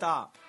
[0.00, 0.39] stop.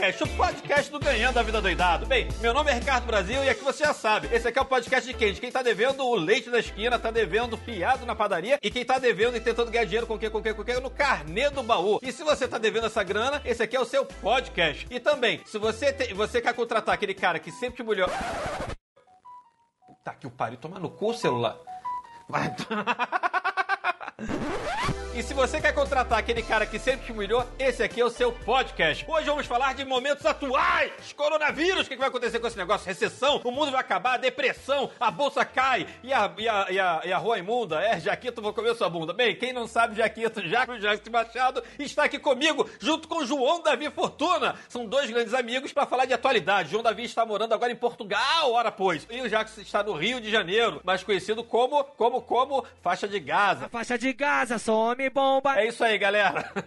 [0.00, 2.06] GavaCast, o podcast do Ganhando a Vida Doidado.
[2.06, 4.64] Bem, meu nome é Ricardo Brasil e aqui você já sabe, esse aqui é o
[4.64, 5.32] podcast de quem?
[5.32, 8.82] De quem tá devendo o leite da esquina, tá devendo fiado na padaria e quem
[8.84, 10.80] tá devendo e tentando ganhar dinheiro com o que, com o que, com o que?
[10.80, 11.98] No carnê do baú.
[12.02, 14.86] E se você tá devendo essa grana, esse aqui é o seu podcast.
[14.90, 18.08] E também, se você, te- você quer contratar aquele cara que sempre te molhou...
[19.86, 21.58] Puta que o pariu, toma no cu o celular.
[22.26, 22.54] Vai.
[25.20, 28.08] E se você quer contratar aquele cara que sempre te humilhou, esse aqui é o
[28.08, 29.04] seu podcast.
[29.06, 31.12] Hoje vamos falar de momentos atuais.
[31.14, 32.86] Coronavírus, o que vai acontecer com esse negócio?
[32.86, 37.00] Recessão, o mundo vai acabar, depressão, a bolsa cai e a, e a, e a,
[37.04, 37.82] e a rua imunda.
[37.82, 39.12] É, Jaquito, vou comer sua bunda.
[39.12, 43.90] Bem, quem não sabe, Jaquito, Jaco Jackson Machado, está aqui comigo, junto com João Davi
[43.90, 44.54] Fortuna.
[44.70, 46.70] São dois grandes amigos para falar de atualidade.
[46.70, 49.06] João Davi está morando agora em Portugal, ora pois.
[49.10, 53.20] E o Jackson está no Rio de Janeiro, mais conhecido como, como, como faixa de
[53.20, 53.68] Gaza.
[53.68, 55.58] Faixa de Gaza, sou homem bomba.
[55.60, 56.50] É isso aí, galera.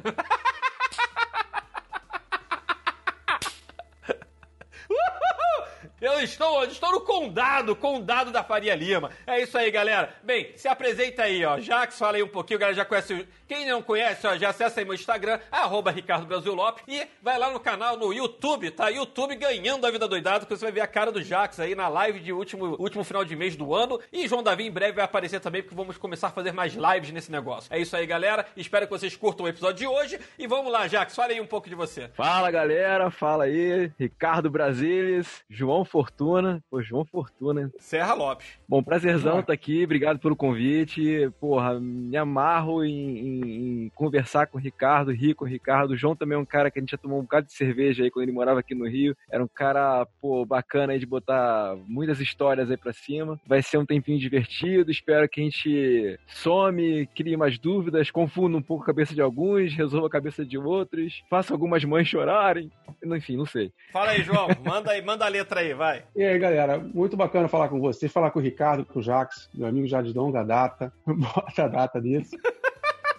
[4.89, 5.67] Uhul!
[6.03, 6.73] Eu estou onde?
[6.73, 9.09] Estou no condado, condado da Faria Lima.
[9.25, 10.13] É isso aí, galera.
[10.21, 11.57] Bem, se apresenta aí, ó.
[11.59, 13.13] Jax, fala aí um pouquinho, galera já conhece.
[13.13, 17.05] o- Quem não conhece, ó, já acessa aí meu Instagram, arroba Ricardo Brasil Lopes, e
[17.21, 18.89] vai lá no canal, no YouTube, tá?
[18.89, 21.87] YouTube ganhando a vida doidado, que você vai ver a cara do Jax aí na
[21.87, 23.99] live de último, último final de mês do ano.
[24.11, 27.11] E João Davi em breve vai aparecer também, porque vamos começar a fazer mais lives
[27.11, 27.71] nesse negócio.
[27.73, 28.45] É isso aí, galera.
[28.57, 30.19] Espero que vocês curtam o episódio de hoje.
[30.37, 32.09] E vamos lá, Jax, fala aí um pouco de você.
[32.15, 37.71] Fala galera, fala aí, Ricardo Brasilis, João Fortuna, pô, João Fortuna.
[37.77, 38.57] Serra Lopes.
[38.67, 41.29] Bom, prazerzão estar aqui, obrigado pelo convite.
[41.39, 45.91] Porra, me amarro em, em- em conversar com o Ricardo, rir com o Ricardo.
[45.91, 48.03] O João também é um cara que a gente já tomou um bocado de cerveja
[48.03, 49.15] aí quando ele morava aqui no Rio.
[49.31, 53.39] Era um cara, pô, bacana aí de botar muitas histórias aí pra cima.
[53.45, 58.61] Vai ser um tempinho divertido, espero que a gente some, crie mais dúvidas, confunda um
[58.63, 62.71] pouco a cabeça de alguns, resolva a cabeça de outros, faça algumas mães chorarem.
[63.05, 63.71] Enfim, não sei.
[63.91, 64.47] Fala aí, João.
[64.65, 65.82] Manda aí, manda a letra aí, vai.
[66.15, 69.49] E aí, galera, muito bacana falar com vocês, falar com o Ricardo, com o Jax,
[69.53, 72.37] meu amigo já de longa data, bota a data disso.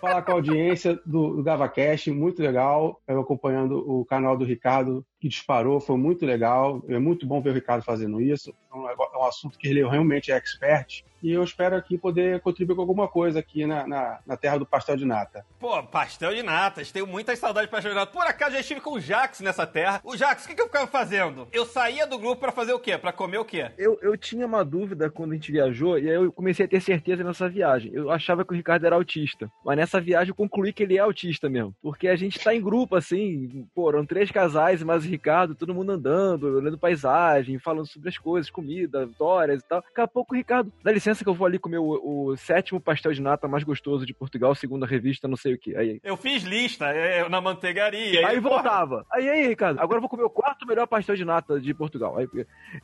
[0.00, 3.00] falar com a audiência do, do GavaCast, muito legal.
[3.08, 6.82] Eu acompanhando o canal do Ricardo, que disparou, foi muito legal.
[6.86, 8.54] É muito bom ver o Ricardo fazendo isso.
[8.70, 11.02] É um, é um assunto que ele realmente é expert.
[11.22, 14.66] E eu espero aqui poder contribuir com alguma coisa aqui na, na, na terra do
[14.66, 15.46] pastel de nata.
[15.58, 16.92] Pô, pastel de natas.
[16.92, 18.12] Tenho muitas saudades de pastel de nata.
[18.12, 20.02] Por acaso já estive com o Jax nessa terra.
[20.04, 21.48] O Jax, o que, que eu ficava fazendo?
[21.50, 22.98] Eu saía do grupo pra fazer o quê?
[22.98, 23.70] Pra comer o quê?
[23.78, 26.80] Eu, eu tinha uma dúvida quando a gente viajou, e aí eu comecei a ter
[26.80, 27.90] certeza nessa viagem.
[27.94, 31.00] Eu achava que o Ricardo era autista, mas nessa viagem eu concluí que ele é
[31.00, 31.74] autista mesmo.
[31.80, 35.74] Porque a gente tá em grupo, assim, pô, eram três casais, mais o Ricardo, todo
[35.74, 39.80] mundo andando, olhando paisagem, falando sobre as coisas, comida, histórias e tal.
[39.82, 42.80] Daqui a pouco o Ricardo, dá licença que eu vou ali comer o, o sétimo
[42.80, 45.76] pastel de nata mais gostoso de Portugal, segundo a revista, não sei o que.
[45.76, 48.26] Aí, Eu fiz lista é, na manteigaria.
[48.26, 49.06] Aí porra, voltava.
[49.12, 52.16] Aí, aí, Ricardo, agora eu vou comer o quarto melhor pastel de nata de Portugal.
[52.18, 52.28] Aí,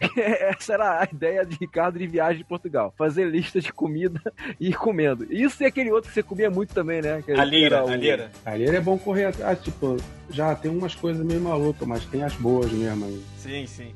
[0.17, 2.95] essa era a ideia de Ricardo de viagem de Portugal.
[2.97, 4.21] Fazer lista de comida
[4.61, 5.27] e ir comendo.
[5.33, 7.23] Isso e aquele outro que você comia muito também, né?
[7.23, 8.31] Que A lira, o- a lira.
[8.45, 9.97] Aí ele é bom correr atrás, tipo,
[10.31, 13.25] já tem umas coisas meio malucas, mas tem as boas mesmo aí.
[13.39, 13.95] Sim, sim.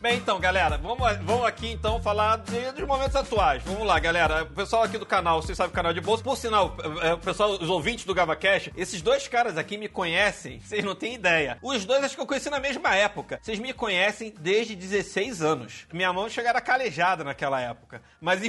[0.00, 3.60] Bem, então, galera, vamos, vamos aqui então falar de- dos momentos atuais.
[3.64, 4.44] Vamos lá, galera.
[4.44, 6.22] O pessoal aqui do canal, vocês sabem o canal de bolsa.
[6.22, 10.60] Por sinal, é, o pessoal, os ouvintes do GavaCast, esses dois caras aqui me conhecem,
[10.60, 11.58] vocês não têm ideia.
[11.60, 13.40] Os dois acho que eu conheci na mesma época.
[13.42, 15.84] Vocês me conhecem desde 16 anos.
[15.92, 18.00] Minha mão chegara calejada naquela época.
[18.20, 18.40] Mas.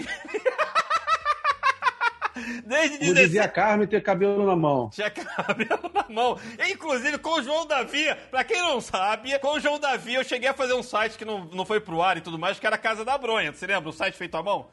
[2.65, 4.89] Desde Como 16 dizia a Carmen, ter cabelo na mão.
[4.89, 6.39] tinha cabelo na mão.
[6.71, 8.05] Inclusive com o João Davi.
[8.29, 11.25] Pra quem não sabe, com o João Davi eu cheguei a fazer um site que
[11.25, 13.51] não, não foi pro ar e tudo mais, que era a Casa da Bronha.
[13.51, 13.89] Você lembra?
[13.89, 14.67] Um site feito à mão?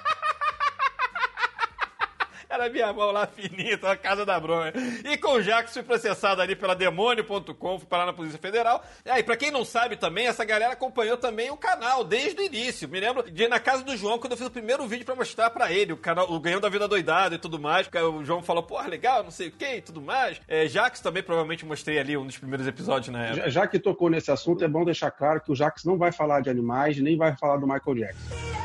[2.56, 4.72] Era minha mão lá fininha, a casa da bronha.
[5.04, 8.81] E com o Jax fui processado ali pela demônio.com, fui parar na Polícia Federal.
[9.06, 12.46] E aí, pra quem não sabe também, essa galera acompanhou também o canal desde o
[12.46, 12.88] início.
[12.88, 15.50] Me lembro de na casa do João, quando eu fiz o primeiro vídeo pra mostrar
[15.50, 17.88] pra ele, o canal, o Ganhando da Vida Doidado e tudo mais.
[17.88, 20.40] porque O João falou, porra, legal, não sei o que e tudo mais.
[20.48, 23.42] É, Jax também provavelmente mostrei ali um dos primeiros episódios na época.
[23.44, 26.13] Já, já que tocou nesse assunto, é bom deixar claro que o Jax não vai
[26.13, 28.64] falar de animais, nem vai falar do Michael Jackson.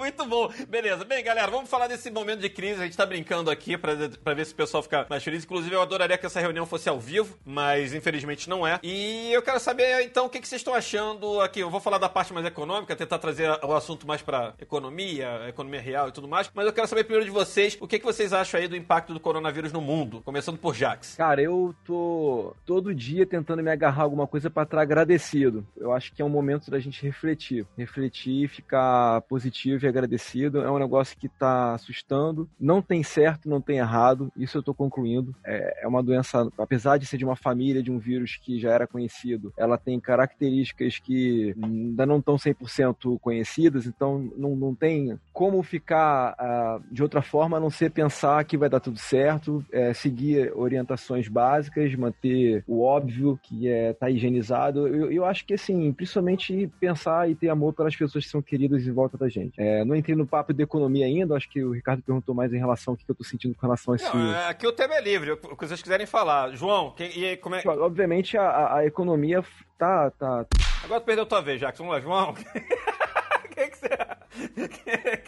[0.00, 0.50] Muito bom.
[0.66, 1.04] Beleza.
[1.04, 2.80] Bem, galera, vamos falar desse momento de crise.
[2.80, 3.92] A gente tá brincando aqui pra
[4.32, 5.44] ver se o pessoal fica mais feliz.
[5.44, 8.80] Inclusive, eu adoraria que essa reunião fosse ao vivo, mas infelizmente não é.
[8.82, 11.60] E eu quero saber, então, o que, que vocês estão achando aqui.
[11.60, 15.82] Eu vou falar da parte mais econômica, tentar trazer o assunto mais pra economia, economia
[15.82, 16.50] real e tudo mais.
[16.54, 19.12] Mas eu quero saber primeiro de vocês, o que, que vocês acham aí do impacto
[19.12, 20.22] do coronavírus no mundo?
[20.24, 21.16] Começando por Jax.
[21.16, 25.66] Cara, eu tô todo dia tentando me agarrar alguma coisa pra estar agradecido.
[25.76, 27.66] Eu acho que é um momento da gente refletir.
[27.76, 30.60] Refletir, ficar positivo e agradecido.
[30.60, 32.48] É um negócio que tá assustando.
[32.58, 34.32] Não tem certo, não tem errado.
[34.36, 35.34] Isso eu tô concluindo.
[35.44, 38.70] É, é uma doença, apesar de ser de uma família de um vírus que já
[38.72, 45.18] era conhecido, ela tem características que ainda não estão 100% conhecidas, então não, não tem
[45.32, 49.64] como ficar ah, de outra forma a não ser pensar que vai dar tudo certo,
[49.72, 54.86] é, seguir orientações básicas, manter o óbvio, que é estar higienizado.
[54.86, 58.86] Eu, eu acho que, assim, principalmente pensar e ter amor pelas pessoas que são queridas
[58.86, 59.54] em volta da gente.
[59.58, 62.58] É, não entrei no papo de economia ainda, acho que o Ricardo perguntou mais em
[62.58, 64.16] relação ao que eu tô sentindo com relação a esse...
[64.16, 66.50] Não, é, aqui o tema é livre, o que vocês quiserem falar.
[66.56, 67.62] João, que- e aí, como é...
[67.66, 69.44] Obviamente a, a- a economia
[69.78, 70.46] tá, tá,
[70.84, 71.84] Agora tu perdeu tua vez, Jackson.
[71.84, 72.30] Vamos lá, João.
[72.30, 72.34] O
[73.48, 73.88] que, que você...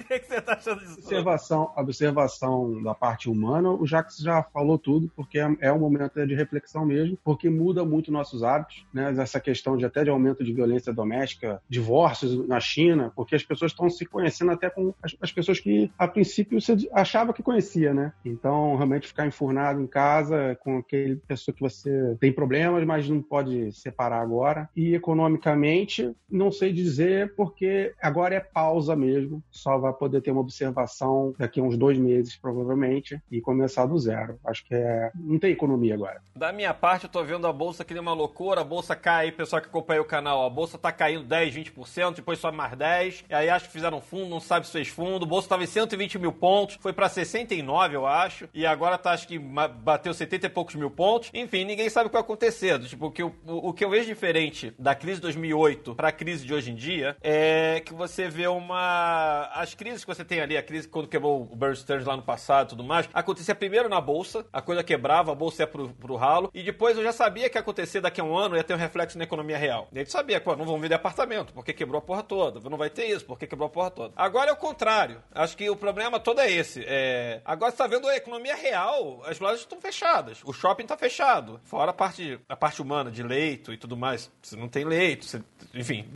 [0.02, 0.98] O que, que você tá achando disso?
[0.98, 6.24] Observação, observação da parte humana, o Jacques já falou tudo, porque é, é um momento
[6.26, 9.14] de reflexão mesmo, porque muda muito nossos hábitos, né?
[9.18, 13.72] Essa questão de até de aumento de violência doméstica, divórcios na China, porque as pessoas
[13.72, 17.94] estão se conhecendo até com as, as pessoas que a princípio você achava que conhecia,
[17.94, 18.12] né?
[18.24, 23.22] Então, realmente ficar enfurnado em casa com aquele pessoa que você tem problemas, mas não
[23.22, 24.68] pode separar agora.
[24.76, 30.40] E economicamente, não sei dizer, porque agora é pausa mesmo, só vai poder ter uma
[30.40, 34.36] observação daqui a uns dois meses, provavelmente, e começar do zero.
[34.44, 35.12] Acho que é.
[35.14, 36.20] Não tem economia agora.
[36.34, 38.62] Da minha parte, eu tô vendo a bolsa que nem uma loucura.
[38.62, 40.44] A bolsa cai, pessoal que acompanha o canal.
[40.44, 43.26] A bolsa tá caindo 10, 20%, depois sobe mais 10.
[43.30, 45.22] E aí acho que fizeram fundo, não sabe se fez fundo.
[45.22, 48.48] O bolsa tava em 120 mil pontos, foi pra 69, eu acho.
[48.52, 51.30] E agora tá, acho que bateu 70 e poucos mil pontos.
[51.32, 52.80] Enfim, ninguém sabe o que vai acontecer.
[52.80, 56.10] Tipo, o que eu, o, o que eu vejo diferente da crise de 2008 pra
[56.10, 59.48] crise de hoje em dia é que você vê uma.
[59.54, 62.22] As crises que você tem ali, a crise quando quebrou o Bear Stearns lá no
[62.22, 65.88] passado e tudo mais, acontecia primeiro na bolsa, a coisa quebrava, a bolsa ia pro,
[65.88, 68.62] pro ralo, e depois eu já sabia que ia acontecer daqui a um ano, ia
[68.62, 69.88] ter um reflexo na economia real.
[69.92, 72.78] E a gente sabia, pô, não vão vender apartamento, porque quebrou a porra toda, não
[72.78, 74.14] vai ter isso, porque quebrou a porra toda.
[74.16, 75.20] Agora é o contrário.
[75.34, 76.84] Acho que o problema todo é esse.
[76.86, 77.40] É...
[77.44, 81.60] Agora você tá vendo a economia real, as lojas estão fechadas, o shopping tá fechado,
[81.64, 84.30] fora a parte, a parte humana, de leito e tudo mais.
[84.40, 85.42] Você não tem leito, você-
[85.74, 86.06] enfim,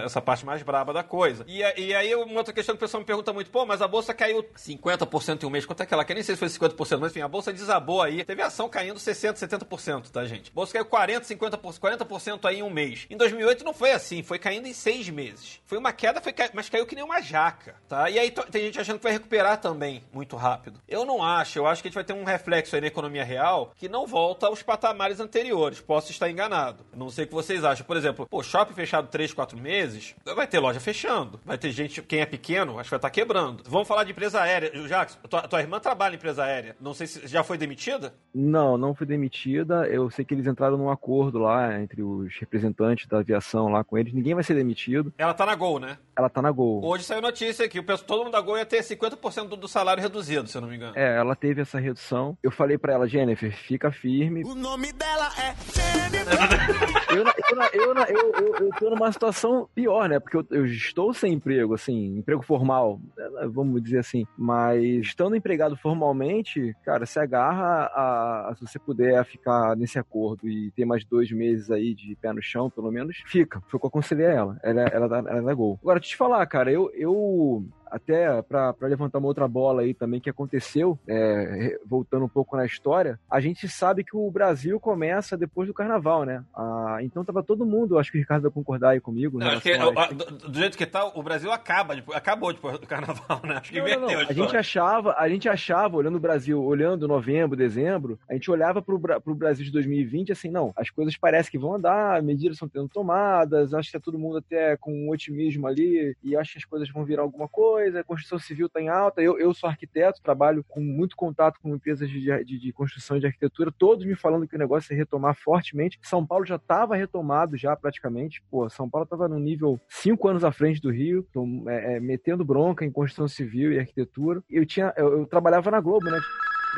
[0.00, 1.44] é, essa parte mais braba da coisa.
[1.48, 3.88] E, e aí, uma outra questão que o pessoal me pergunta muito, pô, mas a
[3.88, 6.16] bolsa caiu 50% em um mês, quanto é que ela caiu?
[6.16, 8.22] Nem sei se foi 50%, mas enfim, a bolsa desabou aí.
[8.24, 10.50] Teve ação caindo 60%, 70%, tá, gente?
[10.50, 13.06] A bolsa caiu 40%, 50%, 40% aí em um mês.
[13.08, 15.58] Em 2008 não foi assim, foi caindo em seis meses.
[15.64, 18.10] Foi uma queda, foi ca- mas caiu que nem uma jaca, tá?
[18.10, 20.80] E aí tem gente achando que vai recuperar também muito rápido.
[20.86, 23.24] Eu não acho, eu acho que a gente vai ter um reflexo aí na economia
[23.24, 25.80] real que não volta aos patamares anteriores.
[25.80, 26.84] Posso estar enganado.
[26.94, 27.86] Não sei o que vocês acham.
[27.86, 31.40] Por exemplo, pô, shopping fechado 3, 4 meses, vai ter loja fechando.
[31.44, 33.62] Vai ter gente, quem é pequeno, acho que estar quebrando.
[33.68, 34.70] Vamos falar de empresa aérea.
[34.86, 36.76] Jackson, tua, tua irmã trabalha em empresa aérea.
[36.80, 38.14] Não sei se já foi demitida?
[38.34, 39.86] Não, não foi demitida.
[39.86, 43.96] Eu sei que eles entraram num acordo lá entre os representantes da aviação lá com
[43.96, 44.12] eles.
[44.12, 45.12] Ninguém vai ser demitido.
[45.18, 45.98] Ela tá na Gol, né?
[46.18, 46.84] Ela tá na Gol.
[46.84, 49.68] Hoje saiu notícia que o pessoal, todo mundo da Gol ia ter 50% do, do
[49.68, 50.92] salário reduzido, se eu não me engano.
[50.96, 52.36] É, ela teve essa redução.
[52.42, 54.42] Eu falei pra ela, Jennifer, fica firme.
[54.44, 56.18] O nome dela é Jennifer.
[57.10, 60.20] Eu, na- eu, na- eu, na- eu, eu, eu tô numa situação pior, né?
[60.20, 64.26] Porque eu, eu estou sem emprego, assim, emprego formal, eh, vamos dizer assim.
[64.36, 70.46] Mas estando empregado formalmente, cara, se agarra a, a- se você puder ficar nesse acordo
[70.48, 73.60] e ter mais dois meses aí de pé no chão, pelo menos, fica.
[73.68, 74.60] Foi o que eu aconselhei a ela.
[74.62, 75.78] Ela, ela, ela, ela é gol.
[75.82, 80.20] Agora, te falar, cara, eu, eu até pra pra levantar uma outra bola aí também
[80.20, 85.36] que aconteceu, é, voltando um pouco na história, a gente sabe que o Brasil começa
[85.36, 86.42] depois do carnaval, né?
[86.54, 89.38] Ah, então tava todo mundo, acho que o Ricardo vai concordar aí comigo.
[89.40, 92.16] em Não, acho que, relação a- do, do jeito que tá, o Brasil acaba, depois-
[92.16, 93.56] acabou depois do carnaval, né?
[93.56, 94.26] Acho que Não, não, inverteu não.
[94.26, 98.50] a A gente achava, a gente achava, olhando o Brasil, olhando novembro, dezembro, a gente
[98.50, 102.56] olhava pro, pro Brasil de 2020 assim, não, as coisas parecem que vão andar, medidas
[102.56, 106.52] estão sendo tomadas, acho que tá todo mundo até com um otimismo ali, e acho
[106.52, 109.52] que as coisas vão virar alguma coisa, a construção civil tá em alta, eu, eu
[109.54, 113.72] sou arquiteto, trabalho com muito contato com empresas de, de, de construção e de arquitetura,
[113.76, 117.74] todos me falando que o negócio é retomar fortemente, São Paulo já estava retomado já
[117.76, 121.96] praticamente, pô, São Paulo estava num nível cinco anos à frente do Rio, tom- é,
[121.96, 124.42] é, metendo bronca em construção civil e arquitetura.
[124.50, 126.18] Eu tinha, eu, eu trabalhava na Globo, né?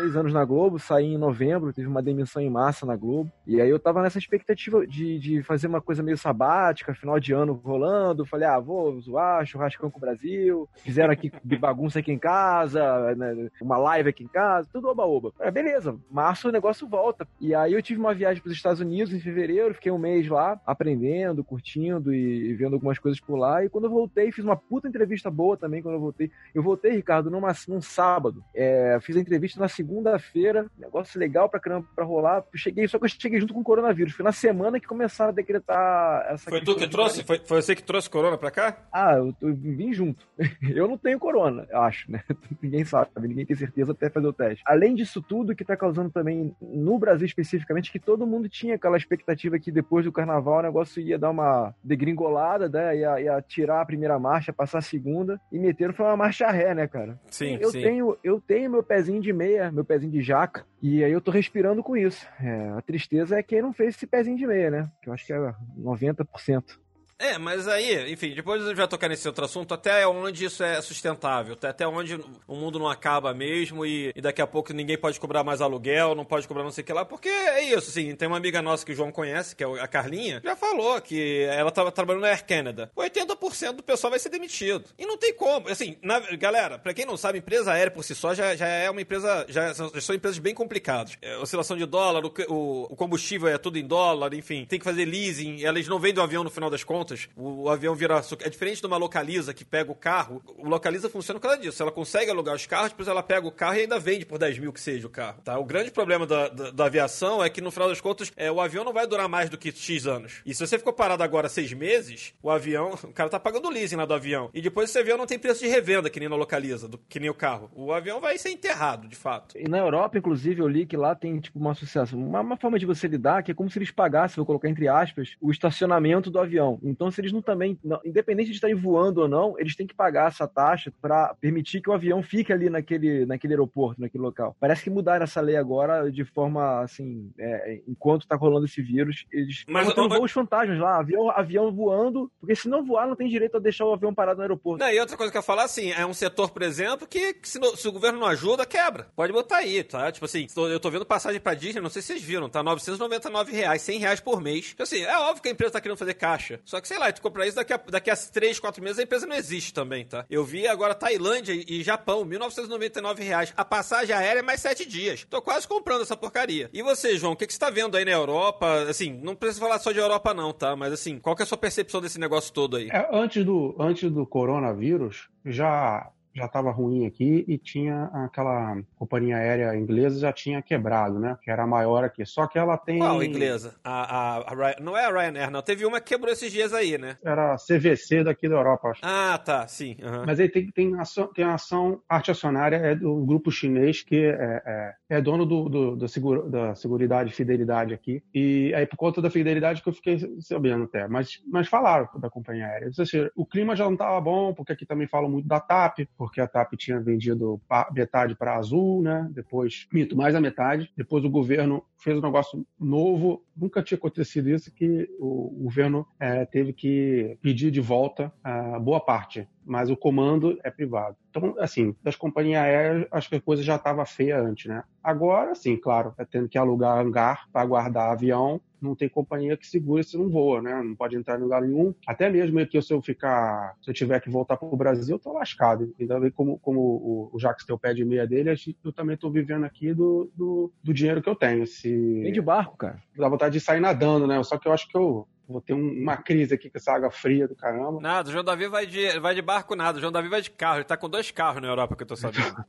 [0.01, 3.31] Três anos na Globo, saí em novembro, teve uma demissão em massa na Globo.
[3.47, 7.35] E aí eu tava nessa expectativa de, de fazer uma coisa meio sabática, final de
[7.35, 8.25] ano rolando.
[8.25, 10.67] Falei, ah, vou zoar, churrascão com o Brasil.
[10.77, 15.35] Fizeram aqui bagunça aqui em casa, né, uma live aqui em casa, tudo oba-oba.
[15.39, 17.29] Ah, beleza, março o negócio volta.
[17.39, 20.27] E aí eu tive uma viagem para os Estados Unidos em fevereiro, fiquei um mês
[20.29, 23.63] lá, aprendendo, curtindo e, vendo algumas coisas por lá.
[23.63, 26.31] E quando eu voltei, fiz uma puta entrevista boa também quando eu voltei.
[26.55, 28.43] Eu voltei, Ricardo, numa, num sábado.
[28.55, 32.45] É, fiz a entrevista na segunda-feira, negócio legal pra caramba pra rolar.
[32.53, 34.15] Eu cheguei, só que eu cheguei junto com o coronavírus.
[34.15, 37.25] Foi na semana que começaram a decretar essa Foi tu que trouxe?
[37.25, 38.77] Foi, foi você que trouxe corona pra cá?
[38.93, 40.25] Ah, eu, eu vim junto.
[40.71, 42.23] Eu não tenho corona, eu acho, né?
[42.63, 44.63] Ninguém sabe, ninguém tem certeza até fazer o teste.
[44.65, 48.97] Além disso tudo, que tá causando também, no Brasil especificamente, que todo mundo tinha aquela
[48.97, 52.97] expectativa que depois do carnaval o negócio ia dar uma degringolada, né?
[52.99, 56.75] Ia, ia tirar a primeira marcha, passar a segunda, e meteram foi uma marcha ré,
[56.75, 57.19] né, cara?
[57.31, 57.83] Sim, eu sim.
[57.83, 61.31] tenho eu tenho meu pezinho de meia, meu pezinho de jaca, e aí eu tô
[61.31, 62.27] respirando com isso.
[62.41, 64.91] É, a tristeza é quem não fez esse pezinho de meia, né?
[65.03, 66.79] Que eu acho que é 90%.
[67.21, 70.65] É, mas aí, enfim, depois a gente vai tocar nesse outro assunto, até onde isso
[70.65, 72.15] é sustentável, até- onde
[72.49, 76.15] o mundo não acaba mesmo e, e daqui a pouco ninguém pode cobrar mais aluguel,
[76.15, 78.63] não pode cobrar não sei o que lá, porque é isso, assim, tem uma amiga
[78.63, 82.23] nossa que o João conhece, que é a Carlinha, já falou que ela tava trabalhando
[82.23, 82.91] na Air Canada.
[82.97, 84.85] 80% do pessoal vai ser demitido.
[84.99, 88.15] E não tem como, assim, na- galera, pra quem não sabe, empresa aérea por si
[88.15, 91.19] só já, já é uma empresa, já são, já são empresas bem complicadas.
[91.21, 94.85] É, oscilação de dólar, o, o- o combustível é tudo em dólar, enfim, tem que
[94.87, 98.21] fazer leasing, eles não vendem o avião no final das contas, o, o avião vira.
[98.41, 100.43] É diferente de uma localiza que pega o carro.
[100.59, 101.83] O localiza funciona por causa disso.
[101.83, 104.59] Ela consegue alugar os carros, depois ela pega o carro e ainda vende por 10
[104.59, 105.41] mil que seja o carro.
[105.43, 105.59] Tá?
[105.59, 108.61] O grande problema da, da, da aviação é que no final das contas é, o
[108.61, 110.41] avião não vai durar mais do que X anos.
[110.45, 112.91] E se você ficou parado agora seis meses, o avião.
[113.11, 114.51] O cara tá pagando leasing lá do avião.
[114.55, 117.19] E depois esse avião não tem preço de revenda, que nem na localiza, do- que
[117.19, 117.71] nem o carro.
[117.75, 119.59] O avião vai ser enterrado, de fato.
[119.59, 122.79] E na Europa, inclusive, eu li que lá tem tipo uma associação, uma, uma forma
[122.79, 126.31] de você lidar que é como se eles pagassem, vou colocar entre aspas, o estacionamento
[126.31, 126.79] do avião.
[126.83, 129.95] Então, se eles não também, não- independente de estarem voando ou não, eles têm que
[129.95, 134.57] pagar essa taxa para permitir que o avião fique ali naquele, naquele aeroporto, naquele local.
[134.59, 139.25] Parece que mudaram essa lei agora de forma assim, é, enquanto tá rolando esse vírus,
[139.31, 143.15] eles Mas- estão mas- voos fantasmas lá, avião, avião voando, porque se não voar, não
[143.15, 144.83] tem direito a deixar o avião parado no aeroporto.
[144.83, 147.35] Não, e outra coisa que eu ia falar, assim, é um setor, por exemplo, que,
[147.35, 149.07] que se, no- se o governo não ajuda, quebra.
[149.15, 150.11] Pode botar aí, tá?
[150.11, 152.63] Tipo assim, eu tô vendo passagem pra Disney, não sei se vocês viram, tá?
[152.63, 154.69] 999 reais, 100 reais por mês.
[154.69, 156.61] Tipo assim, é óbvio que a empresa tá querendo fazer caixa.
[156.65, 159.05] Só que, sei lá, tu comprar isso daqui a, daqui a 3, 4 meses, a
[159.05, 160.27] empresa não existe também, tá?
[160.29, 163.53] Eu vi agora Tailândia e Japão, 1999 reais.
[163.57, 165.25] A passagem aérea é mais 7 dias.
[165.31, 166.69] Tô quase comprando essa porcaria.
[166.73, 168.87] E você, João, o que, que você tá vendo aí na Europa?
[168.89, 170.75] Assim, não precisa falar só de Europa não, tá?
[170.75, 172.89] Mas assim, qual que é a sua percepção desse negócio todo aí?
[172.91, 179.37] É, antes, do, antes do coronavírus, já já estava ruim aqui e tinha aquela companhia
[179.37, 181.37] aérea inglesa já tinha quebrado, né?
[181.43, 182.25] Que era a maior aqui.
[182.25, 182.99] Só que ela tem.
[182.99, 183.75] Qual inglesa?
[183.83, 185.63] A, a, a não é a Ryanair, não.
[185.63, 187.17] Teve uma que quebrou esses dias aí, né?
[187.25, 189.01] Era a CVC daqui da Europa, acho.
[189.05, 189.97] Ah, tá, sim.
[190.03, 190.25] aham.
[190.27, 194.17] Mas aí tem, tem, ação, tem a ação, arte acionária é do grupo chinês que
[194.17, 198.23] é, é, é dono do, do, do seguro, da Seguridade e Fidelidade aqui.
[198.35, 201.07] E aí, por conta da fidelidade que eu fiquei sabendo até.
[201.09, 202.89] Mas, mas falaram da companhia aérea.
[202.89, 206.01] Ou seja, o clima já não estava bom, porque aqui também falam muito da TAP,
[206.21, 207.59] porque a TAP tinha vendido
[207.95, 209.27] metade para a Azul, né?
[209.33, 210.93] Depois, mito, mais a metade.
[210.95, 216.45] Depois o governo fez um negócio novo, nunca tinha acontecido isso, que o governo eh,
[216.45, 221.17] teve que pedir de volta a boa parte, mas o comando é privado.
[221.31, 224.83] Então, assim, das companhias aéreas, acho que a coisa já estava feia antes, né?
[225.03, 229.67] Agora, sim, claro, tá tendo que alugar hangar para guardar avião, não tem companhia que
[229.67, 230.83] segure se não voa, né?
[230.83, 231.95] Não pode entrar em lugar nenhum.
[232.07, 235.19] Até mesmo aqui, se eu ficar, se eu tiver que voltar para o Brasil, eu
[235.19, 235.93] tô lascado.
[236.01, 239.17] Ainda bem como, como o, o Jacques tem o pé de meia dele, eu também
[239.17, 241.67] tô vivendo aqui do, do, do dinheiro que eu tenho.
[241.67, 241.91] Se
[242.23, 243.03] Vem de barco, cara.
[243.17, 244.43] dá vontade de sair nadando, né?
[244.43, 247.11] Só que eu acho que eu vou ter um- uma crise aqui com essa água
[247.11, 248.01] fria do caramba.
[248.01, 249.99] Nada, o João Davi vai de, vai de barco nada.
[249.99, 250.77] O João Davi vai de carro.
[250.79, 252.65] Ele tá com dois carros na Europa, que eu tô sabendo.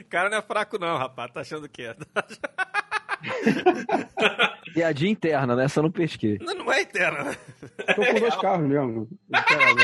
[0.00, 1.30] O cara não é fraco não, rapaz.
[1.32, 1.94] Tá achando que é.
[4.74, 5.64] Piadinha interna, né?
[5.64, 6.38] Essa eu não pesquei.
[6.40, 6.80] Não, não é
[7.24, 7.36] né?
[7.94, 9.08] Tô com dois carros mesmo.
[9.28, 9.74] Não quero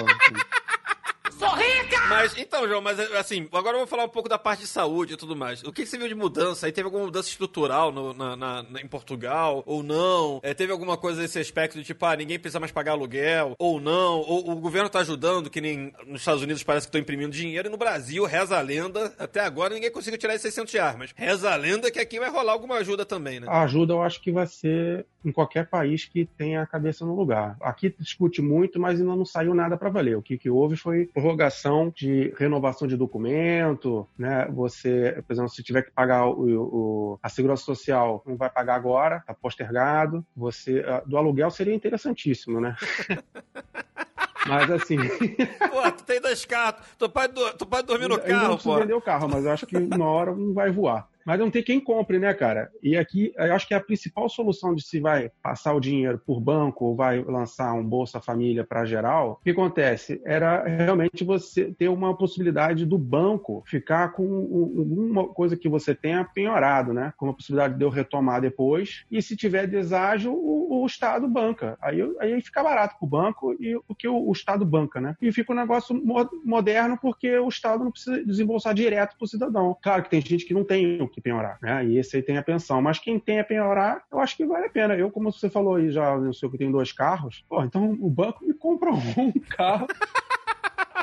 [1.46, 2.08] agora, assim.
[2.08, 5.14] Mas, então, João, mas assim, agora eu vou falar um pouco da parte de saúde
[5.14, 5.62] e tudo mais.
[5.62, 6.66] O que, que você viu de mudança?
[6.66, 9.62] Aí teve alguma mudança estrutural no- na, na- na- em Portugal?
[9.66, 10.40] Ou não?
[10.42, 13.54] É, teve alguma coisa desse aspecto de tipo, ah, ninguém precisa mais pagar aluguel?
[13.58, 14.20] Ou não?
[14.20, 17.68] Ou o governo tá ajudando, que nem nos Estados Unidos parece que estão imprimindo dinheiro.
[17.68, 20.96] E no Brasil, reza a lenda, até agora ninguém conseguiu tirar esses 600 reais.
[20.98, 23.46] Mas reza a lenda que aqui vai rolar alguma ajuda também, né?
[23.48, 27.14] A ajuda eu acho que vai ser em qualquer país que tenha a cabeça no
[27.14, 27.56] lugar.
[27.60, 30.16] Aqui discute muito, mas ainda não saiu nada para valer.
[30.16, 34.46] O que, que houve foi, prorrogação de renovação de documento, né?
[34.52, 38.74] Você, por exemplo, se tiver que pagar o, o- a segurança social, não vai pagar
[38.76, 40.24] agora, tá postergado.
[40.34, 42.74] Você ah, do aluguel seria interessantíssimo, né?
[44.46, 48.58] Mas assim, Pô, tu tem dois carros, tu pode, tu pode dormir no não carro,
[48.58, 48.78] pô.
[48.78, 51.06] vender o carro, mas eu acho que uma hora não vai voar.
[51.28, 52.70] Mas não tem quem compre, né, cara?
[52.82, 56.40] E aqui, eu acho que a principal solução de se vai passar o dinheiro por
[56.40, 60.22] banco ou vai lançar um Bolsa Família para geral, o que acontece?
[60.24, 65.94] Era realmente você ter uma possibilidade do banco ficar com um- alguma coisa que você
[65.94, 67.12] tenha penhorado, né?
[67.18, 69.04] Com a possibilidade de eu retomar depois.
[69.10, 71.76] E se tiver deságio, o, o Estado banca.
[71.82, 75.14] Aí, aí fica barato pro banco e o que o, o Estado banca, né?
[75.20, 79.76] E fica um negócio mo- moderno porque o Estado não precisa desembolsar direto pro cidadão.
[79.82, 81.84] Claro que tem gente que não tem o que penhorar, né?
[81.84, 82.80] E esse aí tem a pensão.
[82.80, 84.94] Mas quem tem a penhorar, eu acho que vale a pena.
[84.94, 88.10] Eu, como você falou aí já, no seu que tem dois carros, pô, então o
[88.10, 89.86] banco me compra um carro.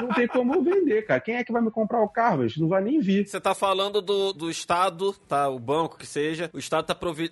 [0.02, 1.20] Não tem como vender, cara.
[1.20, 2.42] Quem é que vai me comprar o carro?
[2.44, 3.28] A gente não vai nem vir.
[3.28, 5.48] Você tá falando do, do Estado, tá?
[5.50, 6.50] O banco que seja.
[6.54, 7.30] O Estado tá provi-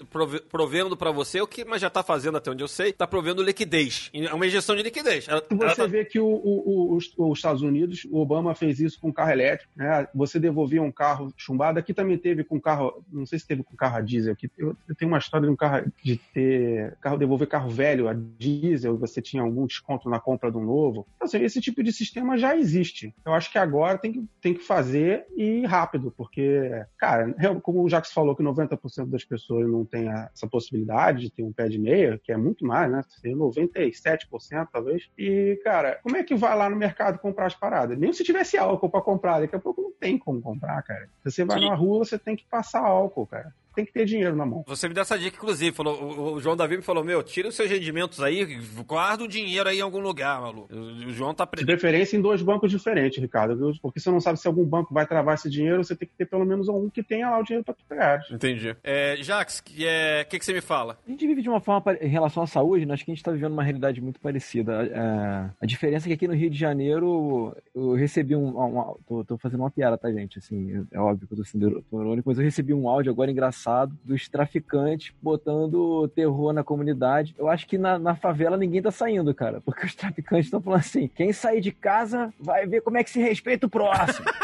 [0.50, 3.44] provendo pra você o que, mas já tá fazendo até onde eu sei, tá provendo
[3.44, 4.10] liquidez.
[4.14, 5.28] É uma injeção de liquidez.
[5.28, 8.20] Ela- Se ela você tá- vê que o, o- o- os, os Estados Unidos, o
[8.20, 10.08] Obama fez isso com carro elétrico, né?
[10.16, 11.80] Você devolvia um carro chumbado.
[11.80, 14.34] Aqui também teve com carro, não sei se teve com carro a diesel.
[14.34, 18.08] Aqui eu, eu tenho uma história de um carro de ter carro devolver carro velho
[18.08, 18.98] a diesel.
[18.98, 21.06] Você tinha algum desconto na compra de um novo.
[21.16, 23.14] Então, assim, esse tipo de sistema já existe.
[23.26, 27.90] Eu acho que agora tem que, tem que fazer e rápido, porque, cara, como o
[27.90, 31.80] Jacques falou que 90% das pessoas não tem essa possibilidade de ter um pé de
[31.80, 33.02] meia, que é muito mais, né?
[33.22, 35.10] Tem 97% talvez.
[35.18, 37.98] E, cara, como é que vai lá no mercado comprar as paradas?
[37.98, 41.10] Nem se tivesse álcool pra comprar, daqui a pouco não tem como comprar, cara.
[41.24, 41.70] Se você vai Sim.
[41.70, 43.54] na rua, você tem que passar álcool, cara.
[43.76, 44.64] Tem que ter dinheiro na mão.
[44.68, 45.76] Você me deu essa dica, inclusive.
[45.76, 48.46] Falou, o, o João Davi me falou: Meu, tira os seus rendimentos aí,
[48.86, 50.74] guarda o dinheiro aí em algum lugar, maluco.
[50.74, 51.46] O, o João tá.
[51.46, 51.66] De Pre...
[51.66, 53.56] preferência em dois bancos diferentes, Ricardo.
[53.56, 53.72] viu?
[53.82, 56.26] Porque você não sabe se algum banco vai travar esse dinheiro, você tem que ter
[56.26, 58.22] pelo menos um que tenha lá o dinheiro pra tu pegar.
[58.32, 58.76] Entendi.
[58.84, 60.98] É, Jax, o que, é, que, que você me fala?
[61.08, 62.94] A gente vive de uma forma, em relação à saúde, né?
[62.94, 64.92] acho que a gente está vivendo uma realidade muito parecida.
[64.96, 68.50] A, a diferença é que aqui no Rio de Janeiro eu recebi um.
[68.60, 70.38] um- tô, tô fazendo uma piada, tá, gente?
[70.38, 73.63] Assim, é óbvio que eu tô sendo irônico, mas eu recebi um áudio agora engraçado
[74.04, 77.36] dos traficantes botando terror na comunidade.
[77.38, 80.80] Eu acho que na, na favela ninguém tá saindo, cara, porque os traficantes estão falando
[80.80, 84.26] assim: quem sair de casa vai ver como é que se respeita o próximo.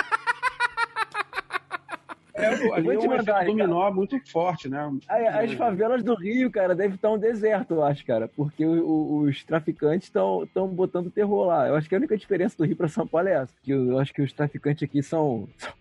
[2.41, 4.89] É, ali vou é te um mandar, dominó muito forte, né?
[5.07, 8.27] Aí, As favelas do Rio, cara, deve estar um deserto, eu acho, cara.
[8.27, 11.67] Porque o- o- os traficantes estão botando terror lá.
[11.67, 13.53] Eu acho que a única diferença do Rio para São Paulo é essa.
[13.63, 15.71] Que eu, eu acho que os traficantes aqui são, são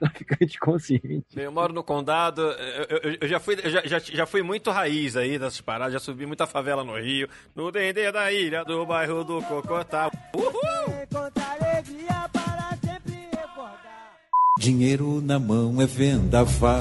[0.00, 1.36] traficantes conscientes.
[1.36, 4.70] Eu moro no condado, eu, eu- eu já, fui, eu já, já, já fui muito
[4.70, 8.84] raiz aí dessas paradas, já subi muita favela no Rio, no Dendê da ilha, do
[8.86, 10.10] bairro do Cocotá.
[10.34, 10.56] Uhul!
[14.58, 16.80] Dinheiro na mão é vendaval.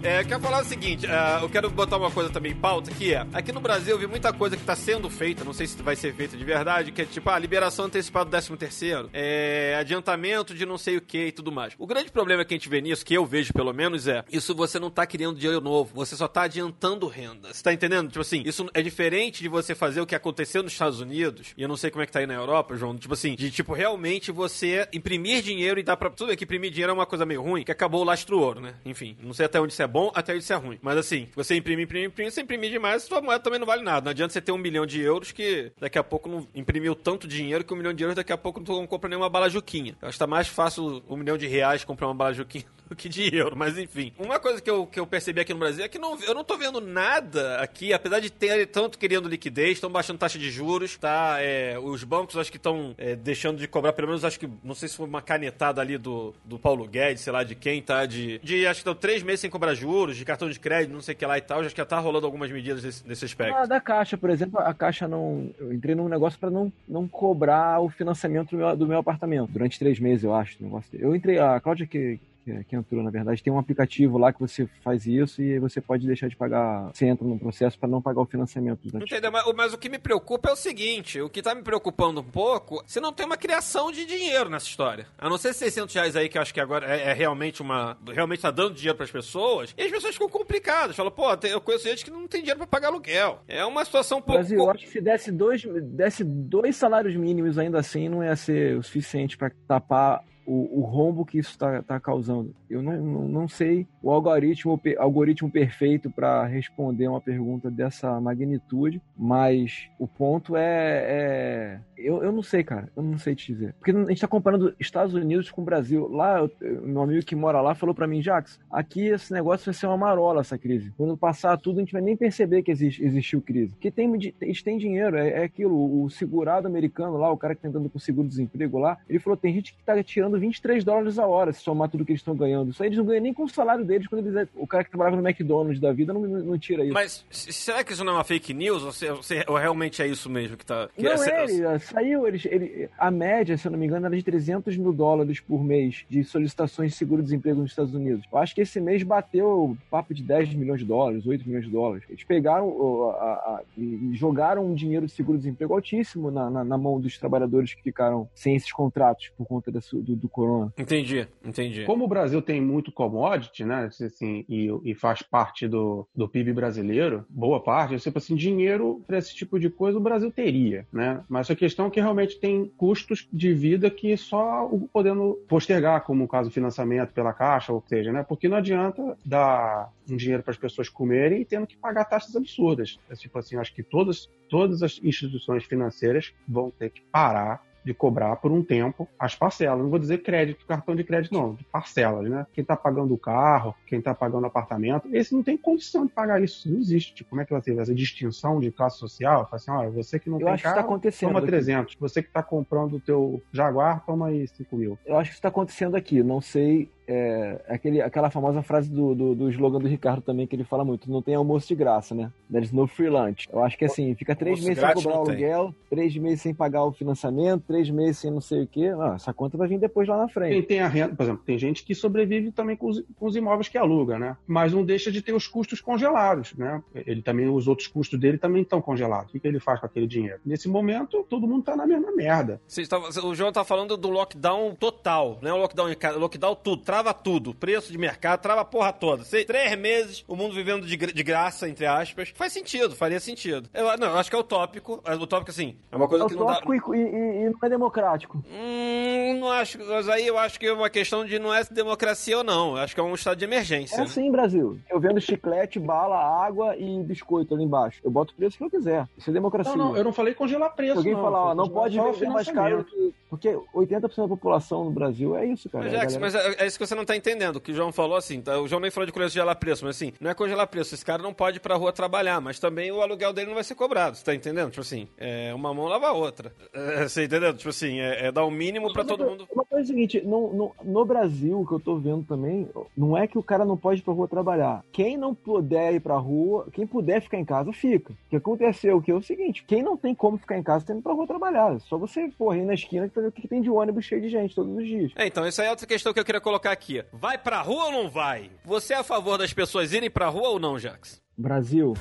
[0.00, 3.12] É, quero falar o seguinte, ah, eu quero botar uma coisa também em pauta, que
[3.12, 5.82] é, aqui no Brasil eu vi muita coisa que tá sendo feita, não sei se
[5.82, 9.76] vai ser feita de verdade, que é tipo, a liberação antecipada do 13 terceiro, é,
[9.78, 11.74] adiantamento de não sei o que e tudo mais.
[11.76, 14.54] O grande problema que a gente vê nisso, que eu vejo pelo menos, é, isso
[14.54, 17.52] você não tá criando dinheiro novo, você só tá adiantando renda.
[17.52, 18.06] Você tá entendendo?
[18.06, 21.62] Tipo assim, isso é diferente de você fazer o que aconteceu nos Estados Unidos, e
[21.62, 23.72] eu não sei como é que tá aí na Europa, João, tipo assim, de tipo,
[23.72, 26.08] realmente você imprimir dinheiro e dar pra...
[26.08, 28.60] Tudo bem que imprimir dinheiro é uma coisa meio ruim, que acabou o lastro ouro,
[28.60, 28.74] né?
[28.84, 30.78] Enfim, não sei até onde isso é bom, até onde isso é ruim.
[30.82, 34.04] Mas assim, você imprimir, imprimir, imprimir, você imprimir demais, sua moeda também não vale nada.
[34.04, 37.26] Não adianta você ter um milhão de euros que daqui a pouco não imprimiu tanto
[37.26, 39.96] dinheiro que um milhão de euros daqui a pouco não compra nenhuma bala juquinha.
[40.00, 42.96] Eu acho que tá mais fácil um milhão de reais comprar uma bala juquinha do
[42.96, 44.12] que de euro, mas enfim.
[44.18, 46.42] Uma coisa que eu, que eu percebi aqui no Brasil é que não, eu não
[46.42, 50.96] tô vendo nada aqui, apesar de ter tanto querendo liquidez, estão baixando taxa de juros,
[50.96, 51.36] tá?
[51.38, 54.74] É, os bancos acho que estão é, deixando de cobrar, pelo menos acho que, não
[54.74, 58.06] sei se foi uma canetada ali do, do Paulo Guedes, sei lá de quem, tá?
[58.06, 61.00] De, de acho que estão três meses sem cobrar juros, de cartão de crédito, não
[61.00, 63.56] sei o que lá e tal, já que tá rolando algumas medidas desse, desse aspecto.
[63.56, 65.50] Ah, da Caixa, por exemplo, a Caixa não.
[65.58, 69.50] Eu entrei num negócio para não, não cobrar o financiamento do meu, do meu apartamento
[69.50, 70.56] durante três meses, eu acho.
[70.60, 70.90] Negócio.
[70.98, 74.40] Eu entrei, a Cláudia que, que, que entrou, na verdade, tem um aplicativo lá que
[74.40, 76.90] você faz isso e você pode deixar de pagar.
[76.92, 78.86] Você entra num processo para não pagar o financiamento.
[78.86, 79.30] Entendeu?
[79.30, 82.24] Mas, mas o que me preocupa é o seguinte: o que tá me preocupando um
[82.24, 85.06] pouco, se não tem uma criação de dinheiro nessa história.
[85.18, 87.96] A não ser 600 reais aí, que eu acho que agora é, é realmente uma.
[88.12, 90.96] Realmente tá dando dinheiro pras pessoas, e as pessoas ficam complicadas.
[90.96, 93.40] Falam, pô, tem- eu conheço gente que não tem dinheiro pra pagar aluguel.
[93.46, 94.38] É uma situação um pouco.
[94.38, 98.36] Brasil, eu acho que se desse dois, desse dois salários mínimos ainda assim, não ia
[98.36, 102.54] ser o suficiente para tapar o, o rombo que isso está causando.
[102.70, 109.02] Eu não, não, não sei o algoritmo, algoritmo perfeito para responder uma pergunta dessa magnitude,
[109.16, 110.62] mas o ponto é.
[110.64, 112.88] é- eu, eu, não sei, cara.
[112.96, 113.74] Eu não sei te dizer.
[113.74, 116.08] Porque a gente tá comparando Estados Unidos com o Brasil.
[116.08, 119.74] Lá, eu- meu amigo que mora lá falou pra mim, Jax, aqui esse negócio vai
[119.74, 120.92] ser uma marola, essa crise.
[120.96, 123.72] Quando passar tudo, a gente vai nem perceber que existe, existiu crise.
[123.72, 126.02] Porque tem, eles têm dinheiro, é, é aquilo.
[126.02, 129.52] O segurado americano lá, o cara que tá entrando com seguro-desemprego lá, ele falou: tem
[129.52, 132.70] gente que tá tirando 23 dólares a hora se somar tudo que eles estão ganhando.
[132.70, 134.48] Isso aí eles não ganham nem com o salário deles quando eles.
[134.54, 136.92] O cara que trabalhava no McDonald's da vida não, não, tira isso.
[136.94, 138.82] Mas será que isso não é uma fake news?
[138.82, 140.88] Ou, se- ou se- ou realmente é isso mesmo que tá.
[140.96, 144.16] Que Não é, ele, saiu, ele, ele- a média, se eu não me engano, era
[144.16, 148.24] de 300 mil dólares por mês de solicitações de seguro-desemprego nos Estados Unidos.
[148.30, 151.70] Eu acho que esse mês bateu papo de 10 milhões de dólares, 8 milhões de
[151.70, 152.04] dólares.
[152.08, 157.00] Eles pegaram a- a- e jogaram um dinheiro de seguro-desemprego altíssimo na, na- na mão
[157.00, 160.72] dos trabalhadores que ficaram sem esses contratos por conta desse- do, do corona.
[160.76, 161.84] Entendi, entendi.
[161.84, 166.52] Como o Brasil tem muito commodity, né, assim, e, e faz parte do, do PIB
[166.52, 170.86] brasileiro, boa parte, eu sempre assim, dinheiro para esse tipo de coisa o Brasil teria,
[170.92, 171.22] né?
[171.28, 176.02] Mas a questão é que realmente tem custos de vida que só o podendo postergar,
[176.04, 178.22] como o caso do financiamento pela Caixa, ou seja, né?
[178.22, 182.34] Porque não adianta dar um dinheiro para as pessoas comerem e tendo que pagar taxas
[182.34, 182.98] absurdas.
[183.10, 187.94] É tipo assim, acho que todas, todas as instituições financeiras vão ter que parar de
[187.94, 189.80] cobrar por um tempo as parcelas.
[189.80, 192.46] Não vou dizer crédito, cartão de crédito, não, de parcelas, né?
[192.52, 196.12] Quem está pagando o carro, quem está pagando o apartamento, esse não tem condição de
[196.12, 196.70] pagar isso.
[196.70, 197.14] Não existe.
[197.14, 199.44] Tipo, como é que vai ter essa distinção de classe social?
[199.46, 201.38] Fala assim, olha, você que não Eu tem acho que isso carro, tá acontecendo toma
[201.38, 201.48] aqui.
[201.48, 201.96] 300.
[201.98, 204.98] Você que está comprando o teu Jaguar, toma aí 5 mil.
[205.06, 206.22] Eu acho que isso está acontecendo aqui.
[206.22, 206.90] Não sei.
[207.10, 210.84] É, aquele, aquela famosa frase do, do, do slogan do Ricardo também, que ele fala
[210.84, 212.30] muito: não tem almoço de graça, né?
[212.52, 213.48] There's no free lunch.
[213.50, 215.34] Eu acho que assim, fica três Almoço meses sem cobrar o não tem.
[215.34, 218.92] aluguel, três meses sem pagar o financiamento, três meses sem não sei o quê.
[219.00, 220.66] Ah, essa conta vai vir depois lá na Quem frente.
[220.66, 223.68] tem a renda, por exemplo, tem gente que sobrevive também com os, com os imóveis
[223.68, 224.36] que aluga, né?
[224.46, 226.82] Mas não deixa de ter os custos congelados, né?
[226.94, 229.30] Ele também, os outros custos dele também estão congelados.
[229.30, 230.40] O que, que ele faz com aquele dinheiro?
[230.44, 232.60] Nesse momento, todo mundo tá na mesma merda.
[232.88, 235.52] Tavam- o João tá falando do lockdown total, né?
[235.52, 237.54] O lockdown, em lockdown tudo, trava tudo.
[237.54, 239.22] Preço de mercado, trava a porra toda.
[239.24, 242.32] Sei, três meses, o mundo vivendo de, de graça, entre aspas.
[242.34, 243.68] Faz sentido, faria sentido.
[243.72, 245.00] Eu, não, eu acho que é utópico.
[245.04, 246.52] É Utópico, assim, é uma É coisa que não dá...
[246.58, 248.42] utópico e, e- e não é democrático.
[248.50, 252.38] Hum, não acho, mas aí eu acho que é uma questão de não é democracia
[252.38, 252.76] ou não.
[252.76, 253.94] Eu acho que é um estado de emergência.
[253.96, 254.04] É né?
[254.04, 254.78] assim, Brasil.
[254.90, 258.00] Eu vendo chiclete, bala, água e biscoito ali embaixo.
[258.04, 259.06] Eu boto o preço que eu quiser.
[259.16, 259.74] Isso é democracia.
[259.76, 260.92] Não, não, eu não falei congelar preço.
[260.94, 261.22] Se alguém não.
[261.22, 263.14] falar, ó, não pode vender mais caro que.
[263.28, 265.84] Porque 80% da população no Brasil é isso, cara.
[265.84, 267.56] Mas, Jax, galera- mas é, é isso que você não tá entendendo.
[267.56, 268.58] O que o João falou assim, tá?
[268.60, 270.94] o João nem falou de congelar preço, mas assim, não é congelar preço.
[270.94, 273.64] Esse cara não pode ir pra rua trabalhar, mas também o aluguel dele não vai
[273.64, 274.70] ser cobrado, você tá entendendo?
[274.70, 276.52] Tipo assim, é, uma mão lava a outra.
[276.72, 277.54] É, você entendeu?
[277.54, 279.46] Tipo assim, é, é dar o mínimo pra todo mundo.
[279.52, 282.68] Uma coisa é a seguinte, no, no, no Brasil, o que eu tô vendo também,
[282.96, 284.84] não é que o cara não pode ir pra rua trabalhar.
[284.92, 288.12] Quem não puder ir pra rua, quem puder ficar em casa, fica.
[288.12, 290.96] O que aconteceu que é o seguinte, quem não tem como ficar em casa, tem
[290.96, 291.74] que ir pra rua trabalhar.
[291.74, 294.04] É Só você, porra, ir na esquina e fazer o que que tem de ônibus
[294.04, 295.12] cheio de gente todos os dias.
[295.16, 296.77] É, então, essa é outra questão que eu queria colocar aqui.
[297.12, 298.50] Vai pra rua ou não vai?
[298.64, 301.20] Você é a favor das pessoas irem pra rua ou não, Jax?
[301.36, 301.94] Brasil.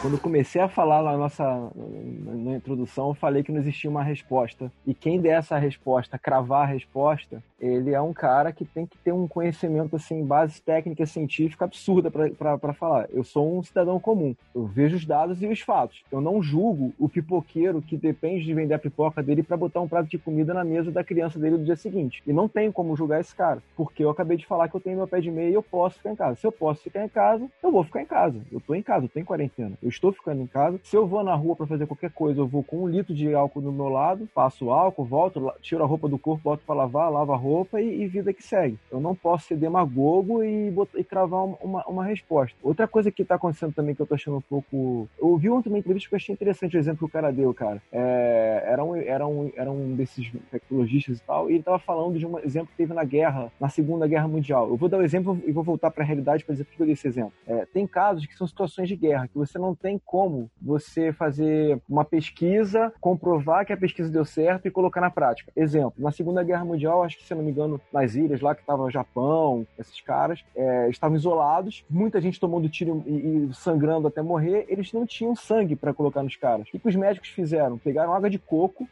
[0.00, 4.70] Quando comecei a falar na nossa na, introdução, eu falei que não existia uma resposta.
[4.86, 8.98] E quem der essa resposta, cravar a resposta, ele é um cara que tem que
[8.98, 13.08] ter um conhecimento, assim, base técnica científica absurda para falar.
[13.10, 14.36] Eu sou um cidadão comum.
[14.54, 16.02] Eu vejo os dados e os fatos.
[16.12, 19.88] Eu não julgo o pipoqueiro que depende de vender a pipoca dele para botar um
[19.88, 22.22] prato de comida na mesa da criança dele no dia seguinte.
[22.26, 24.98] E não tenho como julgar esse cara, porque eu acabei de falar que eu tenho
[24.98, 26.36] meu pé de meia e eu posso ficar em casa.
[26.36, 28.40] Se eu posso ficar em casa, eu vou ficar em casa.
[28.52, 29.72] Eu tô em casa, eu em quarentena.
[29.86, 30.80] Eu estou ficando em casa.
[30.82, 33.32] Se eu vou na rua para fazer qualquer coisa, eu vou com um litro de
[33.32, 37.08] álcool do meu lado, passo álcool, volto, tiro a roupa do corpo, boto para lavar,
[37.08, 38.76] lavo a roupa e, e vida que segue.
[38.90, 42.56] Eu não posso ser demagogo e, botar, e cravar uma, uma, resposta.
[42.64, 45.08] Outra coisa que tá acontecendo também que eu tô achando um pouco.
[45.20, 47.54] Eu ouvi ontem uma entrevista que eu achei interessante o exemplo que o cara deu,
[47.54, 47.80] cara.
[47.92, 52.18] É, era, um, era, um, era um desses tecnologistas e tal, e ele tava falando
[52.18, 54.68] de um exemplo que teve na guerra, na Segunda Guerra Mundial.
[54.68, 56.82] Eu vou dar o exemplo e vou voltar para a realidade para dizer por que
[56.82, 57.32] eu dei esse exemplo.
[57.46, 61.80] É, tem casos que são situações de guerra, que você não tem como você fazer
[61.88, 65.52] uma pesquisa, comprovar que a pesquisa deu certo e colocar na prática.
[65.54, 68.62] Exemplo, na Segunda Guerra Mundial, acho que se não me engano, nas ilhas lá que
[68.62, 74.08] estava o Japão, esses caras, é, estavam isolados, muita gente tomando tiro e, e sangrando
[74.08, 76.68] até morrer, eles não tinham sangue para colocar nos caras.
[76.68, 77.78] O que, que os médicos fizeram?
[77.78, 78.88] Pegaram água de coco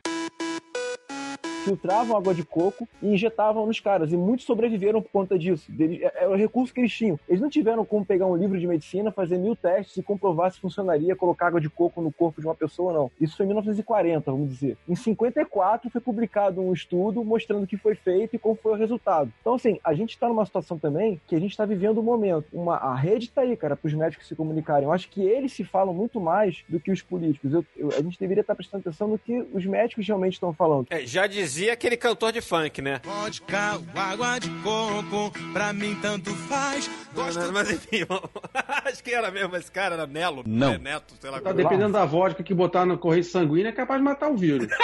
[1.65, 4.13] filtravam água de coco e injetavam nos caras.
[4.13, 5.71] E muitos sobreviveram por conta disso.
[5.73, 7.19] Deles- é, é o recurso que eles tinham.
[7.29, 10.61] Eles não tiveram como pegar um livro de medicina, fazer mil testes e comprovar se
[10.61, 13.11] funcionaria colocar água de coco no corpo de uma pessoa ou não.
[13.21, 14.77] Isso foi em 1940, vamos dizer.
[14.89, 18.77] Em 54 foi publicado um estudo mostrando o que foi feito e como foi o
[18.77, 19.33] resultado.
[19.41, 22.47] Então, assim, a gente está numa situação também que a gente está vivendo um momento.
[22.53, 24.85] Uma, a rede está aí, cara, para os médicos se comunicarem.
[24.85, 27.53] Eu acho que eles se falam muito mais do que os políticos.
[27.53, 30.87] Eu- eu- a gente deveria estar prestando atenção no que os médicos realmente estão falando.
[30.91, 33.01] É, já dizia aquele cantor de funk, né?
[33.05, 36.91] Vodka, água de coco, pra mim tanto faz.
[37.15, 37.99] Gosto Não, mas enfim,
[38.85, 40.73] acho que era mesmo esse cara, era Nelo, Não.
[40.73, 41.41] né, Neto, sei lá.
[41.41, 44.69] Tá dependendo da vodka que botar na corrente sanguínea, é capaz de matar o vírus.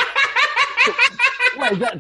[1.59, 1.96] Ué, já-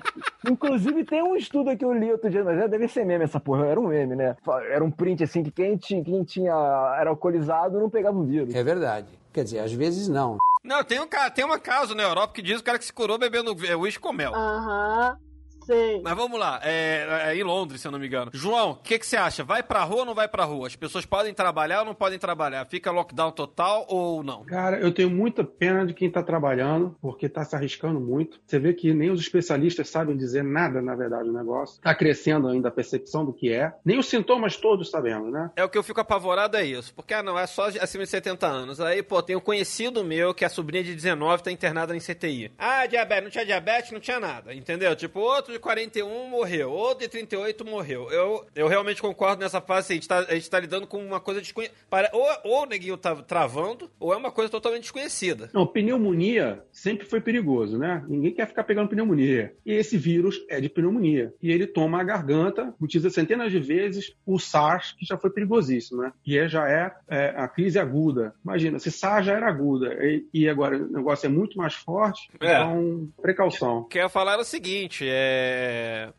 [0.48, 3.40] inclusive tem um estudo que eu li outro dia, mas já deve ser meme essa
[3.40, 4.36] porra, era um meme, né?
[4.70, 6.52] Era um print assim que quem tinha, quem tinha
[6.98, 8.54] era alcoolizado não pegava o vírus.
[8.54, 9.08] É verdade.
[9.32, 10.38] Quer dizer, às vezes não.
[10.62, 13.18] Não, tem um, tem uma caso na Europa que diz o cara que se curou
[13.18, 14.34] bebendo é, uísque com mel.
[14.34, 15.16] Aham,
[15.64, 16.00] sei.
[16.02, 18.30] Mas vamos lá, é, é em Londres, se eu não me engano.
[18.34, 19.44] João, o que, que você acha?
[19.44, 20.66] Vai pra rua ou não vai pra rua?
[20.66, 22.66] As pessoas podem trabalhar ou não podem trabalhar?
[22.66, 24.44] Fica lockdown total ou não?
[24.44, 28.40] Cara, eu tenho muita pena de quem tá trabalhando, porque tá se arriscando muito.
[28.46, 31.80] Você vê que nem os especialistas sabem dizer nada, na verdade, do negócio.
[31.80, 33.72] Tá crescendo ainda a percepção do que é.
[33.84, 35.50] Nem os sintomas todos sabemos, né?
[35.56, 36.94] É o que eu fico apavorado é isso.
[36.94, 38.80] Porque, ah, não, é só acima de 70 anos.
[38.80, 42.52] Aí, pô, tem um conhecido meu que a sobrinha de 19 tá internada em CTI.
[42.58, 44.54] Ah, diabetes, não tinha diabetes, não tinha nada.
[44.54, 44.94] Entendeu?
[44.96, 48.10] Tipo, outro de 41 morreu, outro de 38 morreu.
[48.10, 49.92] Eu, eu realmente concordo nessa fase.
[49.92, 51.76] A gente tá, a gente tá lidando com uma coisa desconhecida.
[52.12, 55.50] Ou, ou o neguinho tá travando, ou é uma coisa totalmente desconhecida.
[55.52, 58.04] Não, pneumonia sempre foi perigoso, né?
[58.08, 59.54] Ninguém quer ficar pegando pneumonia.
[59.64, 61.32] E esse vírus é de pneumonia.
[61.42, 66.02] E ele toma a garganta, utiliza centenas de vezes o SARS, que já foi perigosíssimo,
[66.02, 66.12] né?
[66.26, 68.34] E é- já é, é, a crise aguda.
[68.44, 72.28] Imagina, se SARS já era aguda e, e agora o negócio é muito mais forte,
[72.40, 72.54] É.
[72.54, 73.78] então precaução.
[73.80, 75.39] O que eu ia falar o seguinte, é...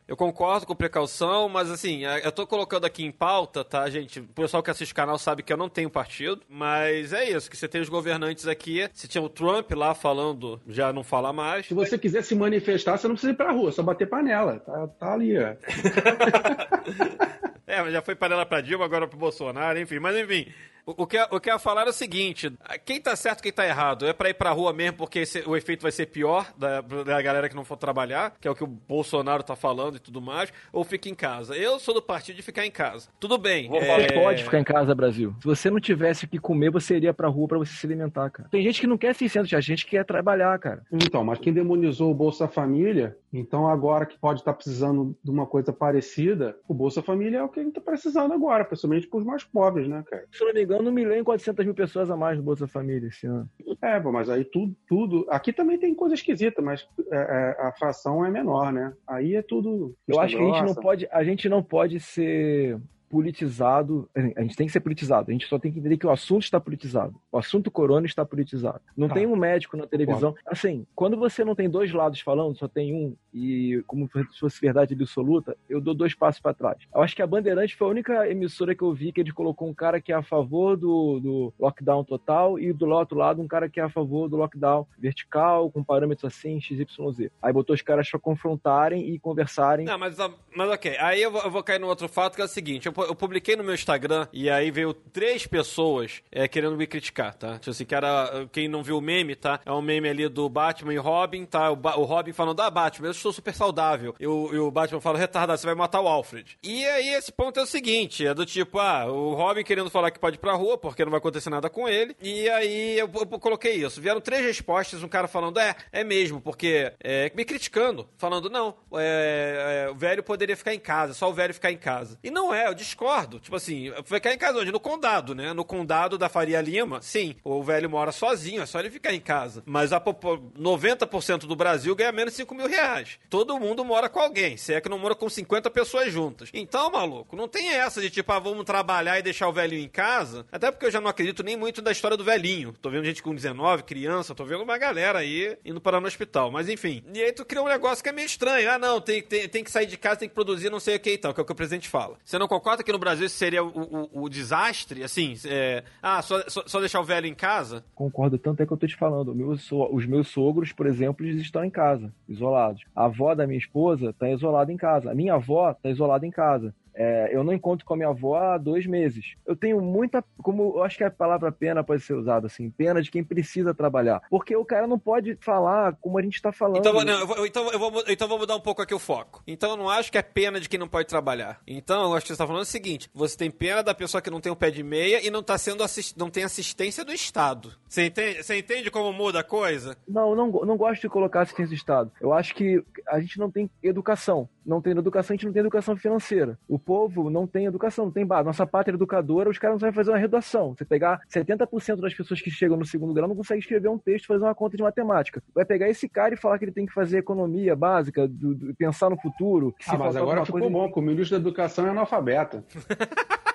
[0.06, 4.20] Eu concordo com precaução, mas assim, eu tô colocando aqui em pauta, tá, gente?
[4.20, 7.50] O pessoal que assiste o canal sabe que eu não tenho partido, mas é isso,
[7.50, 11.32] que você tem os governantes aqui, se tinha o Trump lá falando, já não fala
[11.32, 11.66] mais.
[11.66, 14.58] Se você quiser se manifestar, você não precisa ir pra rua, é só bater panela.
[14.60, 15.54] Tá, tá ali, ó.
[17.64, 20.52] É, mas já foi panela pra Dilma, agora pro Bolsonaro, enfim, mas enfim...
[20.84, 22.52] O o que, eu- o que eu ia falar era o seguinte:
[22.84, 24.06] quem tá certo quem tá errado?
[24.06, 27.22] É pra ir pra rua mesmo porque esse- o efeito vai ser pior da, da
[27.22, 30.20] galera que não for trabalhar, que é o que o Bolsonaro tá falando e tudo
[30.20, 31.56] mais, ou fica em casa?
[31.56, 33.08] Eu sou do partido de ficar em casa.
[33.20, 33.68] Tudo bem.
[33.68, 35.34] Você é, pode ficar em casa, Brasil.
[35.40, 38.28] Se você não tivesse o que comer, você iria pra rua pra você se alimentar,
[38.30, 38.48] cara.
[38.48, 40.82] Tem gente que não quer 600 reais, gente que quer trabalhar, cara.
[40.92, 45.46] Então, mas quem demonizou o Bolsa Família, então agora que pode estar precisando de uma
[45.46, 49.18] coisa parecida, o Bolsa Família é o que a gente está precisando agora, principalmente para
[49.18, 50.24] os mais pobres, né, cara?
[50.32, 53.08] Se não me engano, 1 milhão e 400 mil pessoas a mais no Bolsa Família
[53.08, 53.48] esse ano.
[53.80, 55.26] É, pô, mas aí tudo, tudo.
[55.28, 58.92] Aqui também tem coisa esquisita, mas é, é, a fração é menor, né?
[59.06, 59.94] Aí é tudo.
[60.06, 62.78] Eu acho que a gente não pode, a gente não pode ser
[63.12, 66.10] politizado, a gente tem que ser politizado, a gente só tem que entender que o
[66.10, 67.14] assunto está politizado.
[67.30, 68.80] O assunto corona está politizado.
[68.96, 69.14] Não Tá.
[69.14, 70.34] tem um médico na televisão.
[70.46, 74.60] Assim, quando você não tem dois lados falando, só tem um, e como se fosse
[74.60, 76.78] verdade absoluta, eu dou dois passos para trás.
[76.94, 79.68] Eu acho que a Bandeirante foi a única emissora que eu vi que ele colocou
[79.68, 83.46] um cara que é a favor do, do lockdown total e do outro lado um
[83.48, 87.30] cara que é a favor do lockdown vertical, com parâmetros assim, XYZ.
[87.42, 89.84] Aí botou os caras para confrontarem e conversarem.
[89.84, 90.16] Não, mas,
[90.56, 90.96] mas ok.
[90.98, 93.14] Aí eu vou, eu vou cair no outro fato que é o seguinte: eu, eu
[93.14, 97.58] publiquei no meu Instagram e aí veio três pessoas é, querendo me criticar, tá?
[97.58, 98.48] Tipo assim, que era.
[98.52, 99.60] Quem não viu o meme, tá?
[99.64, 101.70] É um meme ali do Batman e Robin, tá?
[101.70, 104.14] O, o Robin falando, ah, Batman, eu estou super saudável.
[104.18, 106.58] E o, e o Batman fala, retardado, você vai matar o Alfred.
[106.62, 110.10] E aí esse ponto é o seguinte: é do tipo, ah, o Robin querendo falar
[110.10, 112.16] que pode ir pra rua porque não vai acontecer nada com ele.
[112.20, 114.00] E aí eu, eu coloquei isso.
[114.00, 116.92] Vieram três respostas, um cara falando, é, é mesmo, porque.
[117.02, 121.34] É, me criticando, falando, não, é, é, o velho poderia ficar em casa, só o
[121.34, 122.18] velho ficar em casa.
[122.22, 123.40] E não é, eu discordo.
[123.40, 124.70] Tipo assim, ficar em casa onde?
[124.70, 125.52] No condado, né?
[125.52, 129.20] No condado da Faria Lima, sim, o velho mora sozinho, é só ele ficar em
[129.20, 129.62] casa.
[129.66, 133.18] Mas a popo- 90% do Brasil ganha menos de 5 mil reais.
[133.30, 136.50] Todo mundo mora com alguém, se é que não mora com 50 pessoas juntas.
[136.52, 139.88] Então, maluco, não tem essa de tipo, ah, vamos trabalhar e deixar o velhinho em
[139.88, 140.46] casa.
[140.52, 142.74] Até porque eu já não acredito nem muito da história do velhinho.
[142.80, 146.50] Tô vendo gente com 19, criança, tô vendo uma galera aí indo parar no hospital.
[146.50, 147.02] Mas enfim.
[147.14, 148.70] E aí tu cria um negócio que é meio estranho.
[148.70, 151.00] Ah, não, tem, tem, tem que sair de casa, tem que produzir não sei o
[151.00, 152.18] que e tal, que é o que o presidente fala.
[152.24, 153.68] Você não concorda que no Brasil seria o,
[154.12, 155.02] o- o desastre?
[155.02, 157.84] Assim, é, ah, só, só, deixar o velho em casa?
[157.94, 159.34] Concordo tanto é que eu tô te falando.
[159.34, 159.56] Meu
[159.92, 162.82] os meus sogros, por exemplo, eles estão em casa, isolados.
[162.94, 165.10] A avó da minha esposa tá isolada em casa.
[165.10, 166.74] A minha avó tá isolada em casa.
[166.94, 169.34] É, eu não encontro com a minha avó há dois meses.
[169.46, 170.22] Eu tenho muita.
[170.42, 173.74] Como eu acho que a palavra pena pode ser usada assim, pena de quem precisa
[173.74, 174.22] trabalhar.
[174.28, 176.78] Porque o cara não pode falar como a gente tá falando.
[176.78, 179.42] Então, não, eu vou, então, eu vou, então vou mudar um pouco aqui o foco.
[179.46, 181.60] Então eu não acho que é pena de quem não pode trabalhar.
[181.66, 184.30] Então eu acho que você está falando o seguinte: você tem pena da pessoa que
[184.30, 187.12] não tem um pé de meia e não tá sendo assist, não tem assistência do
[187.12, 187.72] Estado.
[187.88, 189.96] Você entende, você entende como muda a coisa?
[190.06, 192.12] Não, não, não gosto de colocar assistência do Estado.
[192.20, 194.48] Eu acho que a gente não tem educação.
[194.64, 196.58] Não tem educação, a gente não tem educação financeira.
[196.68, 198.46] O povo não tem educação, não tem base.
[198.46, 200.74] Nossa pátria educadora, os caras não sabem fazer uma redação.
[200.76, 204.26] Você pegar 70% das pessoas que chegam no segundo grau não conseguem escrever um texto,
[204.26, 205.42] fazer uma conta de matemática.
[205.54, 208.74] Vai pegar esse cara e falar que ele tem que fazer economia básica, do, do,
[208.74, 209.74] pensar no futuro.
[209.86, 210.72] ah, mas agora ficou coisa...
[210.72, 212.62] bom, que o ministro da Educação é analfabeto.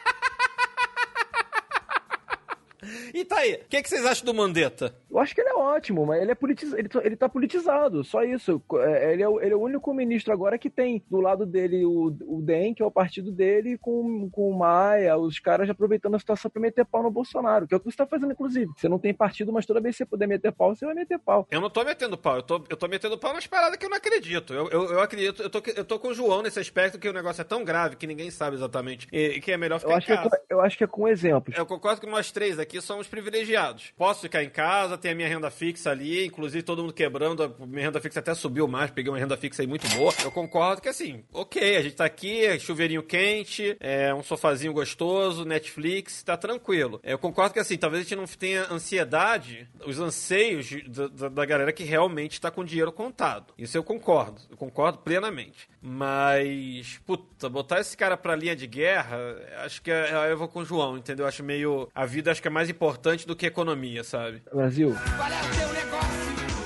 [3.18, 4.94] E tá aí, o que, que, vocês acham do Mandetta?
[5.10, 6.72] Eu acho que ele é ótimo, mas ele é politiz...
[6.74, 8.62] ele, ele tá politizado, só isso.
[8.76, 11.84] É, ele é, o, ele é o único ministro agora que tem do lado dele
[11.84, 16.14] o, o DEM, que é o partido dele, com, com o Maia, os caras aproveitando
[16.14, 18.72] a situação pra meter pau no Bolsonaro, que é o que você tá fazendo, inclusive.
[18.78, 21.18] Você não tem partido, mas toda vez que você puder meter pau, você vai meter
[21.18, 21.48] pau.
[21.50, 23.90] Eu não tô metendo pau, eu tô, eu tô metendo pau nas paradas que eu
[23.90, 24.54] não acredito.
[24.54, 27.14] Eu, eu, eu acredito, eu tô, eu tô com o João nesse aspecto que o
[27.14, 30.12] negócio é tão grave que ninguém sabe exatamente e, que é melhor ficar eu acho
[30.12, 30.30] em casa.
[30.30, 31.58] Que é, eu acho que é com exemplos.
[31.58, 33.94] Eu concordo que nós três aqui somos privilegiados.
[33.98, 37.86] Posso ficar em casa, ter a minha renda fixa ali, inclusive todo mundo quebrando, minha
[37.86, 40.14] renda fixa até subiu mais, peguei uma renda fixa aí muito boa.
[40.24, 45.46] Eu concordo que assim, ok, a gente tá aqui, chuveirinho quente, é, um sofazinho gostoso,
[45.46, 47.00] Netflix, tá tranquilo.
[47.04, 51.72] Eu concordo que assim, talvez a gente não tenha ansiedade, os anseios da, da galera
[51.72, 53.54] que realmente tá com dinheiro contado.
[53.58, 55.68] Isso eu concordo, eu concordo plenamente.
[55.82, 59.18] Mas, puta, botar esse cara pra linha de guerra,
[59.64, 61.26] acho que é, eu vou com o João, entendeu?
[61.26, 61.88] Acho meio.
[61.96, 64.42] A vida acho que é mais importante do que a economia, sabe?
[64.52, 64.96] Brasil.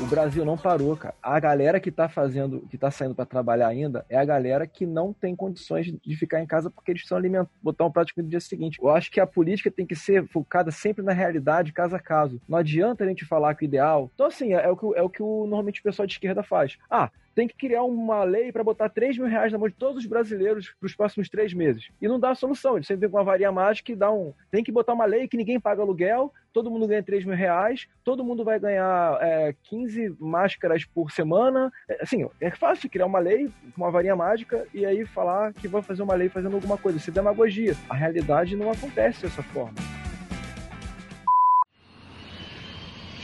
[0.02, 1.14] O Brasil não parou, cara.
[1.22, 4.84] A galera que tá fazendo, que tá saindo para trabalhar ainda, é a galera que
[4.84, 8.16] não tem condições de ficar em casa porque eles estão alimentando, botar um prato de
[8.16, 8.80] comida no dia seguinte.
[8.82, 12.42] Eu acho que a política tem que ser focada sempre na realidade, caso a caso.
[12.50, 14.10] Não adianta a gente falar que o ideal.
[14.16, 16.42] Então, assim, é, é o que, é o que o, normalmente o pessoal de esquerda
[16.42, 16.80] faz.
[16.90, 20.04] Ah, tem que criar uma lei para botar 3 mil reais na mão de todos
[20.04, 21.90] os brasileiros para os próximos três meses.
[22.02, 22.76] E não dá solução.
[22.76, 24.34] Eles sempre com uma varia mágica e dá um.
[24.50, 27.88] Tem que botar uma lei que ninguém paga aluguel, todo mundo ganha 3 mil reais,
[28.04, 31.72] todo mundo vai ganhar é, 15 máscaras por semana.
[31.88, 35.68] É, assim, é fácil criar uma lei com uma varinha mágica e aí falar que
[35.68, 36.98] vai fazer uma lei fazendo alguma coisa.
[36.98, 37.76] Isso é demagogia.
[37.90, 39.76] A realidade não acontece dessa forma.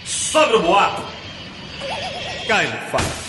[0.06, 1.02] Sobre o boato!
[2.48, 3.27] Cai no fato.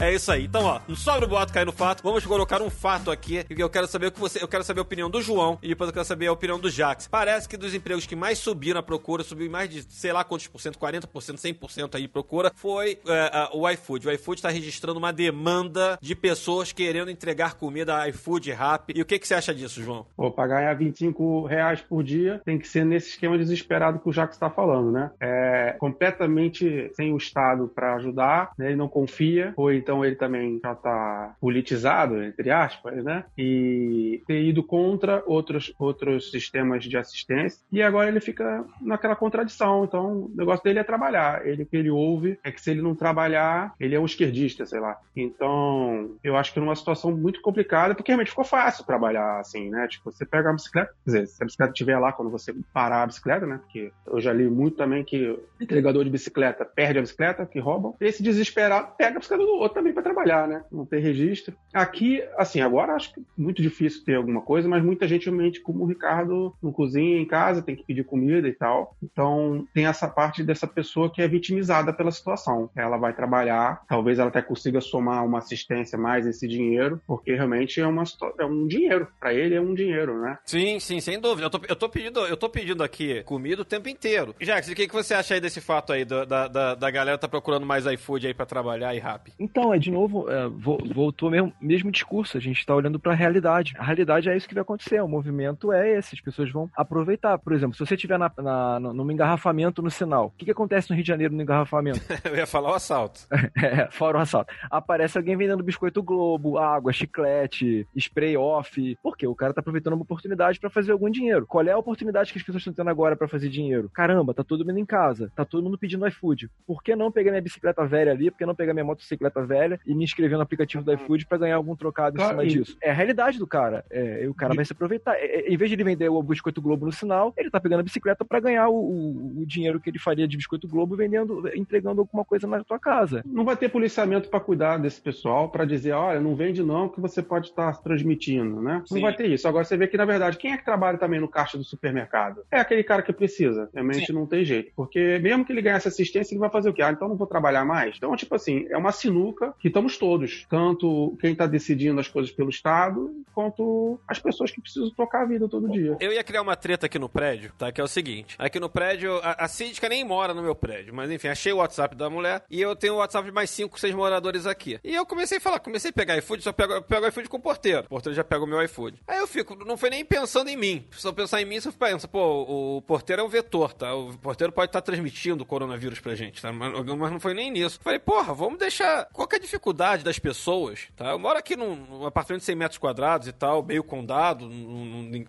[0.00, 0.44] É isso aí.
[0.44, 2.02] Então, ó, não sobra o boato cair no fato.
[2.02, 3.44] Vamos colocar um fato aqui.
[3.50, 4.42] Eu quero saber o que você.
[4.42, 6.70] Eu quero saber a opinião do João e depois eu quero saber a opinião do
[6.70, 7.06] Jax.
[7.08, 10.46] Parece que dos empregos que mais subiram a procura, subiu mais de sei lá quantos
[10.46, 14.08] por cento, 40%, 100% aí procura, foi uh, o iFood.
[14.08, 18.92] O iFood está registrando uma demanda de pessoas querendo entregar comida iFood Rap.
[18.94, 20.06] E o que, que você acha disso, João?
[20.16, 24.34] Vou pagar 25 reais por dia tem que ser nesse esquema desesperado que o Jax
[24.34, 25.10] está falando, né?
[25.20, 28.66] É completamente sem o Estado para ajudar, né?
[28.66, 33.24] ele não confia, ou então ele também já está politizado, entre aspas, né?
[33.36, 37.60] E ter ido contra outros, outros sistemas de assistência.
[37.72, 39.82] E agora ele fica naquela contradição.
[39.82, 41.44] Então o negócio dele é trabalhar.
[41.44, 44.78] Ele que ele ouve é que se ele não trabalhar, ele é um esquerdista, sei
[44.78, 44.96] lá.
[45.16, 49.88] Então eu acho que numa situação muito complicada, porque realmente ficou fácil trabalhar assim, né?
[49.88, 53.02] Tipo, você pega a bicicleta, quer dizer, se a bicicleta estiver lá quando você parar
[53.02, 53.58] a bicicleta, né?
[53.58, 57.96] Porque eu já li muito também que entregador de bicicleta perde a bicicleta, que roubam.
[58.00, 60.62] Esse desesperado pega a bicicleta do outro também para trabalhar, né?
[60.70, 61.56] Não ter registro.
[61.72, 65.60] Aqui, assim, agora acho que é muito difícil ter alguma coisa, mas muita gente realmente,
[65.60, 68.96] como o Ricardo, não cozinha em casa, tem que pedir comida e tal.
[69.02, 72.70] Então, tem essa parte dessa pessoa que é vitimizada pela situação.
[72.76, 77.80] Ela vai trabalhar, talvez ela até consiga somar uma assistência mais esse dinheiro, porque realmente
[77.80, 78.04] é, uma,
[78.38, 79.08] é um dinheiro.
[79.18, 80.38] Para ele é um dinheiro, né?
[80.44, 81.46] Sim, sim, sem dúvida.
[81.46, 84.34] Eu tô, eu tô, pedindo, eu tô pedindo aqui comida o tempo inteiro.
[84.40, 87.28] Jax, o que, que você acha aí desse fato aí, da, da, da galera tá
[87.28, 89.32] procurando mais iFood aí para trabalhar e rap?
[89.38, 90.48] Então, é de novo novo, é,
[90.92, 92.36] voltou mesmo mesmo discurso.
[92.36, 93.74] A gente está olhando para a realidade.
[93.78, 95.00] A realidade é isso que vai acontecer.
[95.00, 96.14] O movimento é esse.
[96.14, 97.38] As pessoas vão aproveitar.
[97.38, 100.90] Por exemplo, se você estiver na, na, num engarrafamento no sinal, o que, que acontece
[100.90, 102.00] no Rio de Janeiro no engarrafamento?
[102.24, 103.20] Eu ia falar o assalto.
[103.62, 104.52] é, fora o assalto.
[104.70, 108.96] Aparece alguém vendendo biscoito Globo, água, chiclete, spray off.
[109.02, 109.26] Por quê?
[109.26, 111.46] O cara tá aproveitando uma oportunidade para fazer algum dinheiro.
[111.46, 113.90] Qual é a oportunidade que as pessoas estão tendo agora para fazer dinheiro?
[113.92, 115.30] Caramba, tá todo mundo em casa.
[115.36, 116.50] Tá todo mundo pedindo iFood.
[116.66, 118.30] Por que não pegar minha bicicleta velha ali?
[118.30, 121.38] Por que não pegar minha motocicleta velha e me inscrever no aplicativo do iFood pra
[121.38, 122.76] ganhar algum trocado em cima e- disso?
[122.82, 123.84] É a realidade do cara.
[123.90, 125.14] É, e o cara vai se aproveitar.
[125.16, 127.80] É, é, em vez de ele vender o biscoito Globo no sinal, ele tá pegando
[127.80, 131.42] a bicicleta pra ganhar o, o- o dinheiro que ele faria de biscoito Globo vendendo,
[131.54, 133.22] entregando alguma coisa na tua casa.
[133.26, 137.00] Não vai ter policiamento para cuidar desse pessoal, para dizer, olha, não vende não, que
[137.00, 138.82] você pode estar transmitindo, né?
[138.86, 138.94] Sim.
[138.96, 139.46] Não vai ter isso.
[139.46, 142.42] Agora você vê que, na verdade, quem é que trabalha também no caixa do supermercado?
[142.50, 143.68] É aquele cara que precisa.
[143.74, 144.72] Realmente não tem jeito.
[144.74, 146.82] Porque mesmo que ele ganhasse assistência, ele vai fazer o quê?
[146.82, 147.96] Ah, então não vou trabalhar mais?
[147.96, 150.46] Então, tipo assim, é uma sinuca que estamos todos.
[150.48, 155.26] Tanto quem está decidindo as coisas pelo Estado, quanto as pessoas que precisam tocar a
[155.26, 155.96] vida todo dia.
[156.00, 157.72] Eu ia criar uma treta aqui no prédio, tá?
[157.72, 160.94] Que é o seguinte: aqui no prédio, a, a síndica nem mora no meu prédio,
[160.94, 163.78] mas enfim, achei o WhatsApp da mulher e eu tenho o WhatsApp de mais 5,
[163.78, 164.78] 6 moradores aqui.
[164.84, 167.36] E eu comecei a falar, comecei a pegar iFood, só pego, eu pego iFood com
[167.36, 167.84] o porteiro.
[167.86, 168.98] O porteiro já pega o meu iFood.
[169.06, 170.86] Aí eu fico, não foi nem pensando em mim.
[170.90, 173.94] Se eu pensar em mim, você pensa, pô, o porteiro é um vetor, tá?
[173.94, 176.52] O porteiro pode estar transmitindo o coronavírus pra gente, tá?
[176.52, 177.78] Mas, mas não foi nem nisso.
[177.82, 179.06] Falei, porra, vamos deixar.
[179.30, 181.10] Que a dificuldade das pessoas, tá?
[181.10, 184.48] Eu moro aqui num, num apartamento de 100 metros quadrados e tal, meio condado,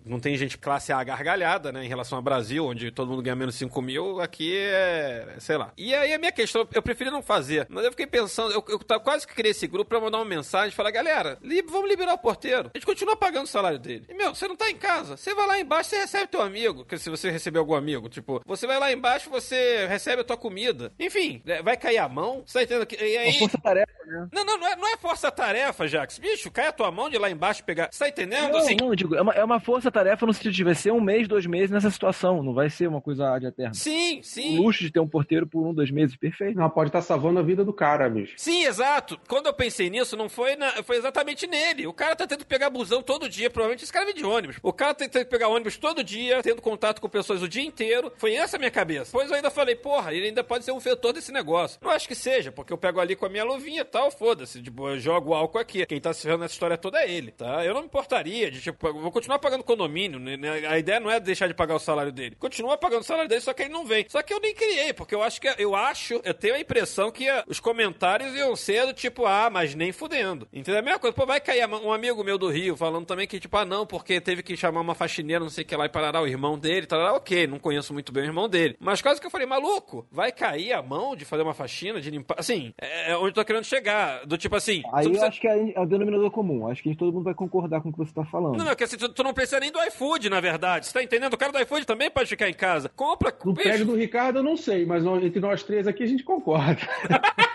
[0.04, 1.84] não, tem gente classe A gargalhada, né?
[1.84, 5.36] Em relação ao Brasil, onde todo mundo ganha menos 5 mil, aqui é.
[5.38, 5.72] sei lá.
[5.76, 8.78] E aí a minha questão, eu preferi não fazer, mas eu fiquei pensando, eu, eu
[8.80, 11.88] tava quase que criei esse grupo pra mandar uma mensagem e falar, galera, li- vamos
[11.88, 12.70] liberar o porteiro.
[12.74, 14.06] A gente continua pagando o salário dele.
[14.08, 15.16] E, meu, você não tá em casa.
[15.16, 16.84] Você vai lá embaixo, você recebe teu amigo.
[16.84, 20.36] Que se você receber algum amigo, tipo, você vai lá embaixo, você recebe a tua
[20.36, 20.92] comida.
[20.98, 22.42] Enfim, é, vai cair a mão.
[22.46, 23.00] Você tá entendendo?
[23.00, 23.38] E aí.
[23.38, 24.28] força-tarefa, né?
[24.32, 26.18] Não, não, não é, não é força-tarefa, Jax.
[26.18, 27.88] Bicho, cai a tua mão de lá embaixo pegar.
[27.90, 28.50] Você tá entendendo?
[28.52, 30.92] Não, assim, não, eu digo, é uma, é uma força-tarefa no sentido de vai ser
[30.92, 32.42] um mês, dois meses nessa situação.
[32.42, 33.74] Não vai ser uma coisa de eterna.
[33.74, 34.58] Sim, O sim.
[34.58, 36.58] luxo de ter um porteiro por um, dois meses, perfeito.
[36.58, 38.34] Não, pode estar salvando a vida do cara, bicho.
[38.36, 39.18] Sim, exato.
[39.28, 41.86] Quando eu pensei nisso, não foi na- foi exatamente nele.
[41.86, 44.56] O cara tá tendo que pegar busão todo dia, provavelmente esse cara vem de ônibus.
[44.62, 47.62] O cara tá tendo que pegar ônibus todo dia, tendo contato com pessoas o dia
[47.62, 48.12] inteiro.
[48.16, 49.10] Foi essa a minha cabeça.
[49.12, 51.78] Pois eu ainda falei, porra, ele ainda pode ser um vetor desse negócio.
[51.82, 54.62] Não acho que seja, porque eu pego ali com a minha luvinha e tal, foda-se.
[54.62, 55.84] Tipo, eu jogo álcool aqui.
[55.86, 57.64] Quem tá se ferrando nessa história toda é ele, tá?
[57.64, 60.36] Eu não me importaria de, tipo, vou continuar pagando condomínio, né?
[60.68, 62.36] A ideia não é deixar de pagar o salário dele.
[62.38, 64.06] Continua pagando o salário dele, só que ele não vem.
[64.08, 67.10] Só que eu nem criei, porque eu acho que, eu acho, eu tenho a impressão
[67.10, 70.48] que ah, os comentários iam ser do tipo, ah, mas nem fudendo.
[70.52, 70.80] Entendeu?
[70.80, 73.56] A mesma coisa, pô, vai cair um amigo meu do Rio falando também que, tipo,
[73.56, 76.20] ah, não, porque teve que chamar uma faxineira, não sei o que lá, e parará
[76.22, 78.76] o irmão dele, tal, ok, não conheço muito bem o irmão dele.
[78.80, 82.10] Mas quase que eu falei, maluco, vai cair a mão de fazer uma faxina, de
[82.10, 82.36] limpar.
[82.38, 84.26] Assim, é é onde eu tô querendo chegar.
[84.26, 84.82] Do tipo assim.
[84.92, 86.68] Aí tu eu precisa- acho que é, é o denominador comum.
[86.68, 88.56] Acho que todo mundo vai concordar com o que você tá falando.
[88.58, 90.86] Não, não, que assim, tu, tu não precisa nem do iFood, na verdade.
[90.86, 91.34] Você tá entendendo?
[91.34, 92.88] O cara do iFood também pode ficar em casa.
[92.94, 93.34] Compra.
[93.44, 96.80] No prédio do Ricardo eu não sei, mas entre nós três aqui a gente concorda.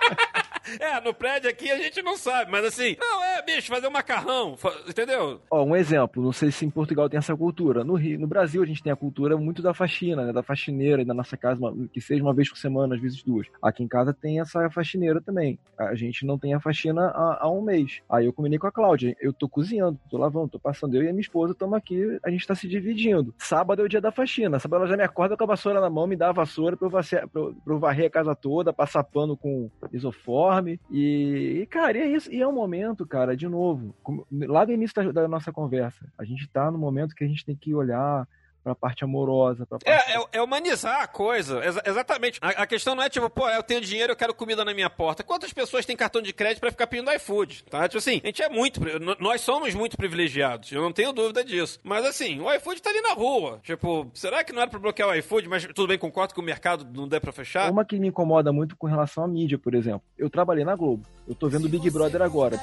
[0.80, 3.92] É, no prédio aqui a gente não sabe, mas assim, não, é, bicho, fazer um
[3.92, 4.56] macarrão,
[4.88, 5.42] entendeu?
[5.50, 7.84] Ó, um exemplo, não sei se em Portugal tem essa cultura.
[7.84, 11.04] No, Rio, no Brasil a gente tem a cultura muito da faxina, né, da faxineira,
[11.06, 11.62] na nossa casa,
[11.94, 13.48] que seja uma vez por semana, às vezes duas.
[13.62, 15.58] Aqui em casa tem essa faxineira também.
[15.78, 18.02] A gente não tem a faxina há, há um mês.
[18.10, 20.96] Aí eu combinei com a Cláudia, eu tô cozinhando, tô lavando, tô passando.
[20.96, 23.34] Eu e a minha esposa estamos aqui, a gente tá se dividindo.
[23.38, 24.60] Sábado é o dia da faxina.
[24.60, 26.88] Sábado ela já me acorda com a vassoura na mão, me dá a vassoura pra
[26.88, 27.02] eu, pra
[27.36, 30.57] eu- pra eu varrer a casa toda, passar pano com isoforme.
[30.90, 32.32] E, e, cara, e é isso.
[32.32, 33.96] E é um momento, cara, de novo,
[34.32, 37.46] lá do início da, da nossa conversa, a gente tá no momento que a gente
[37.46, 38.28] tem que olhar
[38.68, 42.38] pra parte amorosa, pra parte É, é, é humanizar a coisa, exa- exatamente.
[42.42, 44.90] A, a questão não é tipo, pô, eu tenho dinheiro, eu quero comida na minha
[44.90, 45.24] porta.
[45.24, 47.88] Quantas pessoas têm cartão de crédito pra ficar pedindo iFood, tá?
[47.88, 48.82] Tipo assim, a gente é muito,
[49.20, 51.80] nós somos muito privilegiados, eu não tenho dúvida disso.
[51.84, 53.60] Mas assim, o iFood tá ali na rua.
[53.64, 56.44] Tipo, será que não era pra bloquear o iFood, mas tudo bem, concordo que o
[56.44, 57.72] mercado não der pra fechar?
[57.72, 60.02] Uma que me incomoda muito com relação à mídia, por exemplo.
[60.18, 61.06] Eu trabalhei na Globo.
[61.28, 62.58] Eu tô vendo o Big Brother agora.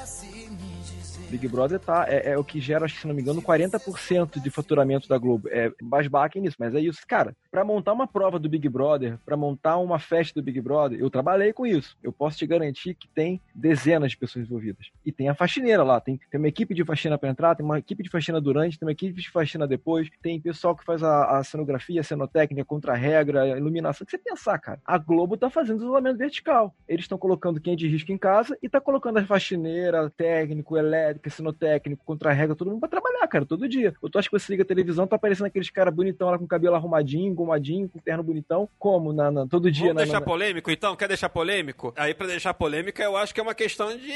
[1.29, 4.41] Big Brother tá, é, é o que gera, acho que se não me engano, 40%
[4.41, 5.49] de faturamento da Globo.
[5.49, 6.99] É basbaque nisso, mas é isso.
[7.07, 10.99] Cara, pra montar uma prova do Big Brother, pra montar uma festa do Big Brother,
[10.99, 11.97] eu trabalhei com isso.
[12.03, 14.89] Eu posso te garantir que tem dezenas de pessoas envolvidas.
[15.05, 17.79] E tem a faxineira lá, tem, tem uma equipe de faxina pra entrar, tem uma
[17.79, 21.37] equipe de faxina durante, tem uma equipe de faxina depois, tem pessoal que faz a,
[21.37, 24.03] a cenografia, a cenotécnica, contra-regra, iluminação.
[24.03, 24.79] O que você pensar, cara?
[24.85, 26.75] A Globo tá fazendo isolamento vertical.
[26.87, 30.77] Eles estão colocando quem é de risco em casa e tá colocando a faxineira, técnico,
[31.15, 33.93] elétrica, cenotécnico, contra-regra, todo mundo pra trabalhar, cara, todo dia.
[34.01, 36.45] Eu tô, acho que você liga a televisão, tá aparecendo aqueles caras bonitão lá com
[36.47, 38.69] cabelo arrumadinho, engomadinho, com terno bonitão.
[38.77, 39.13] Como?
[39.13, 40.95] Na, na- todo dia, Vamos na, deixar na- polêmico, então?
[40.95, 41.93] Quer deixar polêmico?
[41.95, 44.13] Aí, pra deixar polêmica, eu acho que é uma questão de,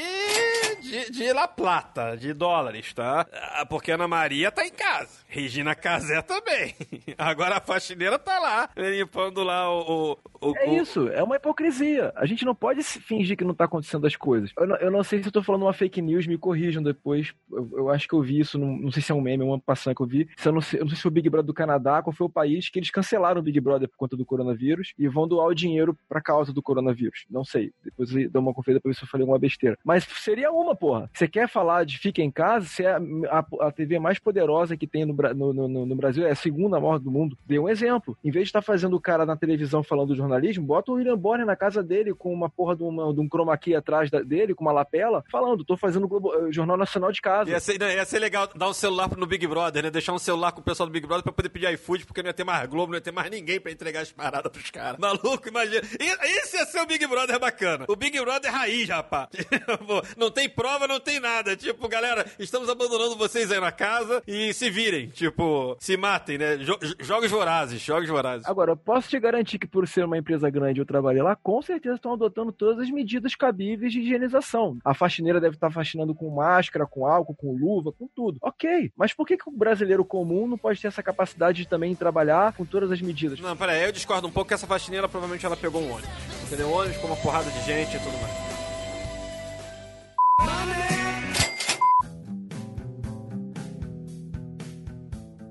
[0.82, 3.26] de, de La Plata, de dólares, tá?
[3.32, 5.20] Ah, Porque Ana Maria tá em casa.
[5.28, 6.74] Regina Casé também.
[7.16, 10.18] Agora a faxineira tá lá, limpando lá o...
[10.40, 12.12] o, o É isso, é uma hipocrisia.
[12.16, 14.50] A gente não pode fingir que não tá acontecendo as coisas.
[14.58, 17.32] Eu não, eu não sei se eu tô falando uma fake news, me corrijam depois,
[17.52, 19.58] eu, eu acho que eu vi isso, num- não sei se é um meme, uma
[19.58, 20.28] passagem que eu vi.
[20.36, 22.12] Se eu, não sei, eu não sei se foi o Big Brother do Canadá, qual
[22.14, 25.26] foi o país que eles cancelaram o Big Brother por conta do coronavírus e vão
[25.28, 27.24] doar o dinheiro pra causa do coronavírus.
[27.30, 27.72] Não sei.
[27.84, 29.76] Depois dou uma conferida pra ver se eu falei alguma besteira.
[29.84, 31.10] Mas seria uma, porra.
[31.12, 34.86] Você quer falar de fica em casa, se é a, a, TV mais poderosa que
[34.86, 37.36] tem no, no, no, no Brasil, é a segunda maior do mundo.
[37.46, 38.16] Dê um exemplo.
[38.24, 41.16] Em vez de estar fazendo o cara na televisão falando do jornalismo, bota o William
[41.16, 44.22] Bonner na casa dele com uma porra de, uma, de um chroma key atrás da-
[44.22, 47.50] dele, com uma lapela, falando, tô fazendo Globo- eh, Jornal Nacional de casa.
[47.50, 49.90] Ia ser, né, ia ser legal dar um celular no Big Brother, né?
[49.90, 52.28] Deixar um celular com o pessoal do Big Brother pra poder pedir iFood, porque não
[52.30, 54.98] ia ter mais Globo, não ia ter mais ninguém pra entregar as paradas pros caras.
[54.98, 55.82] Maluco, imagina.
[55.82, 57.84] Isso ia ser o Big Brother bacana.
[57.88, 59.28] O Big Brother raiz, rapaz.
[59.70, 61.56] Tipo, não tem prova, não tem nada.
[61.56, 65.08] Tipo, galera, estamos abandonando vocês aí na casa e se virem.
[65.08, 66.56] Tipo, se matem, né?
[66.58, 68.46] Jo- jogos vorazes, jogos vorazes.
[68.46, 71.60] Agora, eu posso te garantir que por ser uma empresa grande eu trabalhei lá, com
[71.62, 74.78] certeza estão adotando todas as medidas cabíveis de higienização.
[74.84, 78.38] A faxineira deve estar faxinando com máscara, com álcool, com luva, com tudo.
[78.42, 81.94] Ok, mas por que, que o brasileiro comum não pode ter essa capacidade de também
[81.94, 83.40] trabalhar com todas as medidas?
[83.40, 86.10] Não, pera aí, eu discordo um pouco que essa faxineira provavelmente ela pegou um ônibus.
[86.46, 86.68] Entendeu?
[86.68, 88.50] Um ônibus com uma porrada de gente e tudo mais.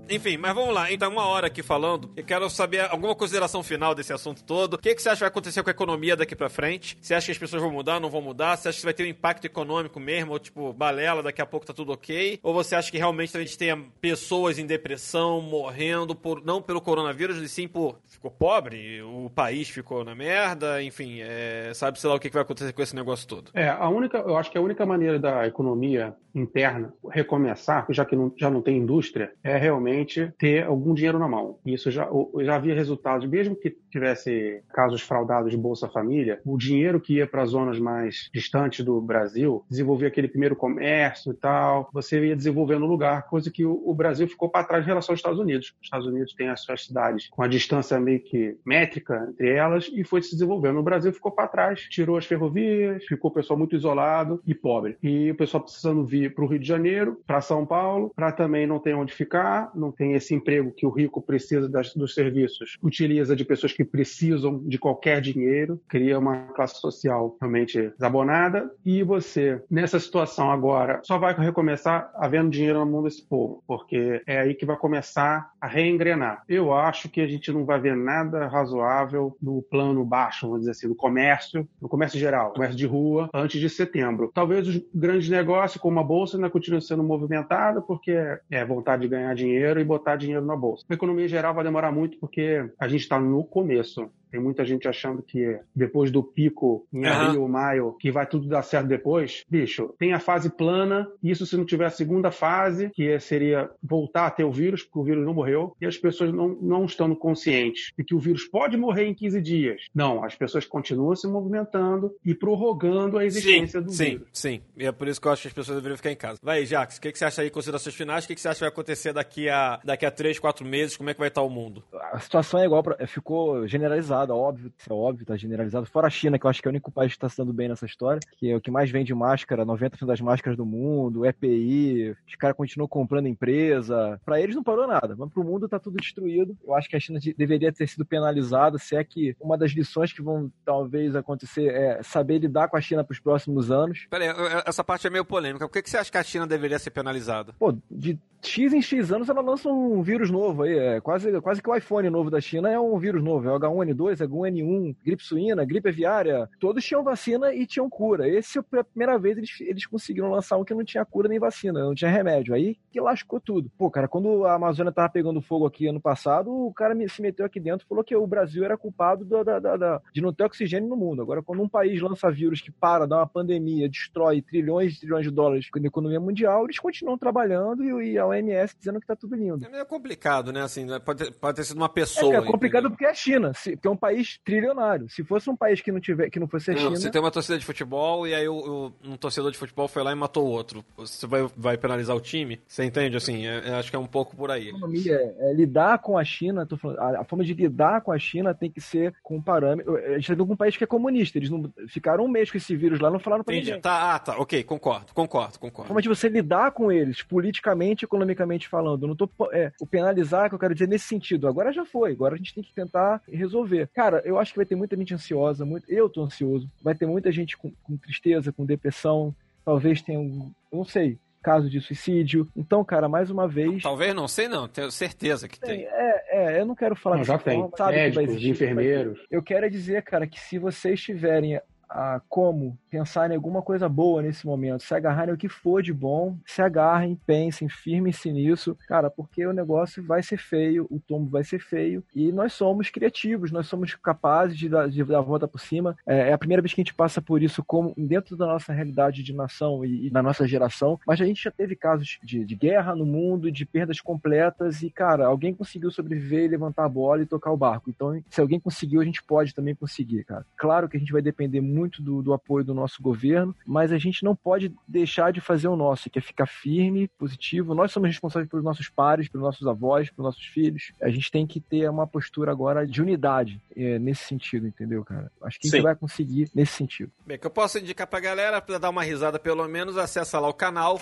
[0.09, 0.91] Enfim, mas vamos lá.
[0.91, 2.09] Então, uma hora aqui falando.
[2.15, 4.73] Eu quero saber alguma consideração final desse assunto todo.
[4.73, 6.97] O que, que você acha que vai acontecer com a economia daqui pra frente?
[6.99, 8.57] Você acha que as pessoas vão mudar, não vão mudar?
[8.57, 10.31] Você acha que vai ter um impacto econômico mesmo?
[10.31, 12.39] Ou tipo, balela, daqui a pouco tá tudo ok?
[12.41, 16.81] Ou você acha que realmente a gente tenha pessoas em depressão, morrendo, por não pelo
[16.81, 22.09] coronavírus, e sim por ficou pobre, o país ficou na merda, enfim, é, sabe sei
[22.09, 23.51] lá o que, que vai acontecer com esse negócio todo.
[23.53, 28.15] É, a única, eu acho que a única maneira da economia interna recomeçar, já que
[28.15, 29.98] não, já não tem indústria, é realmente
[30.37, 31.59] ter algum dinheiro na mão.
[31.65, 32.09] Isso já,
[32.41, 37.27] já havia resultados, mesmo que tivesse casos fraudados de Bolsa Família, o dinheiro que ia
[37.27, 42.79] para zonas mais distantes do Brasil, desenvolver aquele primeiro comércio e tal, você ia desenvolver
[42.79, 45.73] no lugar, coisa que o, o Brasil ficou para trás em relação aos Estados Unidos.
[45.79, 49.89] Os Estados Unidos têm as suas cidades com a distância meio que métrica entre elas
[49.93, 50.79] e foi se desenvolvendo.
[50.79, 54.97] O Brasil ficou para trás, tirou as ferrovias, ficou o pessoal muito isolado e pobre.
[55.01, 58.67] E o pessoal precisando vir para o Rio de Janeiro, para São Paulo, para também
[58.67, 62.77] não ter onde ficar, não tem esse emprego que o rico precisa das, dos serviços,
[62.81, 68.69] utiliza de pessoas que precisam de qualquer dinheiro, cria uma classe social realmente desabonada.
[68.85, 74.21] E você, nessa situação agora, só vai recomeçar havendo dinheiro na mão desse povo, porque
[74.25, 76.43] é aí que vai começar a reengrenar.
[76.47, 80.71] Eu acho que a gente não vai ver nada razoável no plano baixo, vamos dizer
[80.71, 84.31] assim, do comércio, no comércio geral, comércio de rua, antes de setembro.
[84.33, 88.11] Talvez os grandes negócios, como a bolsa, ainda continuem sendo movimentados, porque
[88.49, 90.85] é vontade de ganhar dinheiro e botar dinheiro na bolsa.
[90.89, 94.09] A economia geral vai demorar muito, porque a gente está no começo.
[94.31, 97.27] Tem muita gente achando que depois do pico em Aham.
[97.27, 99.43] abril ou maio, que vai tudo dar certo depois.
[99.49, 104.27] Bicho, tem a fase plana, isso se não tiver a segunda fase, que seria voltar
[104.27, 107.15] a ter o vírus, porque o vírus não morreu, e as pessoas não, não estando
[107.15, 109.81] conscientes de que o vírus pode morrer em 15 dias.
[109.93, 114.27] Não, as pessoas continuam se movimentando e prorrogando a existência sim, do sim, vírus.
[114.33, 114.61] sim.
[114.77, 116.39] E é por isso que eu acho que as pessoas deveriam ficar em casa.
[116.41, 118.25] Vai, Jax, o que, que você acha aí, considerações finais?
[118.25, 120.97] O que, que você acha que vai acontecer daqui a, daqui a 3, 4 meses?
[120.97, 121.83] Como é que vai estar o mundo?
[122.11, 125.85] A situação é igual, pra, ficou generalizada, óbvio, isso é óbvio, tá generalizado.
[125.85, 127.53] Fora a China, que eu acho que é o único país que está se dando
[127.53, 131.25] bem nessa história, que é o que mais vende máscara, 90% das máscaras do mundo,
[131.25, 134.19] EPI, os caras continuam comprando empresa.
[134.25, 136.57] Pra eles não parou nada, mas pro mundo tá tudo destruído.
[136.65, 139.71] Eu acho que a China de- deveria ter sido penalizada, se é que uma das
[139.71, 144.07] lições que vão talvez acontecer é saber lidar com a China pros próximos anos.
[144.09, 145.67] Pera aí, eu- eu- essa parte é meio polêmica.
[145.67, 147.53] Por que, que você acha que a China deveria ser penalizada?
[147.59, 150.77] Pô, de X em X anos ela lança um vírus novo aí.
[150.77, 153.47] É quase, quase que o iPhone novo da China é um vírus novo.
[153.49, 156.49] É o H1N2, H1N1, gripe suína, gripe aviária.
[156.59, 158.27] Todos tinham vacina e tinham cura.
[158.27, 161.79] Esse, pela primeira vez, eles, eles conseguiram lançar um que não tinha cura nem vacina,
[161.83, 162.53] não tinha remédio.
[162.53, 163.69] Aí que lascou tudo.
[163.77, 167.21] Pô, cara, quando a Amazônia tava pegando fogo aqui ano passado, o cara me- se
[167.21, 170.21] meteu aqui dentro e falou que o Brasil era culpado da, da- da- da- de
[170.21, 171.21] não ter oxigênio no mundo.
[171.21, 175.23] Agora, quando um país lança vírus que para, dá uma pandemia, destrói trilhões e trilhões
[175.25, 179.15] de dólares na economia mundial, eles continuam trabalhando e, e a OMS dizendo que tá
[179.15, 179.65] tudo lindo.
[179.65, 180.61] É meio complicado, né?
[180.61, 180.99] Assim, né?
[180.99, 182.31] pode, ter, pode ter sido uma É, pessoa.
[182.31, 185.07] que é complicado porque é a China, se- que é um país trilionário.
[185.09, 187.21] Se fosse um país que não tiver, que não fosse a Não, China, Você tem
[187.21, 190.15] uma torcida de futebol e aí o, o- um torcedor de futebol foi lá e
[190.15, 190.83] matou o outro.
[190.97, 192.59] Você vai, vai penalizar o time?
[192.67, 193.17] Você entende?
[193.17, 194.69] Assim, é- é- acho que é um pouco por aí.
[194.69, 198.17] economia é, é lidar com a China, falando, a, a forma de lidar com a
[198.17, 199.95] China tem que ser com parâmetro.
[199.97, 202.57] A gente tá com um país que é comunista, eles não ficaram um mês com
[202.57, 203.67] esse vírus lá, não falaram pra Entendi.
[203.71, 203.81] ninguém.
[203.81, 205.87] Tá, ah, tá, ok, concordo, concordo, A concordo.
[205.87, 209.03] forma de você lidar com eles, politicamente e economicamente falando.
[209.03, 209.29] Eu não tô.
[209.51, 211.47] É, o penalizar, que eu quero dizer nesse sentido.
[211.47, 213.88] Agora já foi, agora a gente tem que tentar resolver.
[213.93, 216.69] Cara, eu acho que vai ter muita gente ansiosa, muito, eu tô ansioso.
[216.81, 219.35] Vai ter muita gente com, com tristeza, com depressão.
[219.65, 220.51] Talvez tenha um.
[220.71, 221.17] Eu não sei.
[221.41, 222.47] caso de suicídio.
[222.55, 223.81] Então, cara, mais uma vez.
[223.81, 225.85] Talvez não, sei não, tenho certeza que tem.
[225.85, 227.59] É, é, eu não quero falar Não, já dessa tem.
[227.59, 229.19] forma, sabe que vai Médicos, existir, enfermeiros.
[229.31, 231.59] Eu quero é dizer, cara, que se vocês tiverem
[231.89, 235.93] a como pensar em alguma coisa boa nesse momento, se agarrarem o que for de
[235.93, 241.29] bom, se agarrem, pensem, firmem-se nisso, cara, porque o negócio vai ser feio, o tombo
[241.29, 245.21] vai ser feio e nós somos criativos, nós somos capazes de dar, de dar a
[245.21, 245.97] volta por cima.
[246.05, 248.71] É, é a primeira vez que a gente passa por isso como dentro da nossa
[248.71, 252.45] realidade de nação e, e da nossa geração, mas a gente já teve casos de,
[252.45, 256.89] de guerra no mundo, de perdas completas e, cara, alguém conseguiu sobreviver e levantar a
[256.89, 257.89] bola e tocar o barco.
[257.89, 260.45] Então, se alguém conseguiu, a gente pode também conseguir, cara.
[260.57, 263.97] Claro que a gente vai depender muito do, do apoio do nosso governo, mas a
[263.97, 267.73] gente não pode deixar de fazer o nosso, que é ficar firme, positivo.
[267.73, 270.91] Nós somos responsáveis pelos nossos pares, pelos nossos avós, pelos nossos filhos.
[271.01, 275.31] A gente tem que ter uma postura agora de unidade é, nesse sentido, entendeu, cara?
[275.43, 277.11] Acho que a gente vai conseguir nesse sentido.
[277.25, 280.47] Bem, que eu posso indicar pra galera, pra dar uma risada pelo menos, acessa lá
[280.47, 280.99] o canal.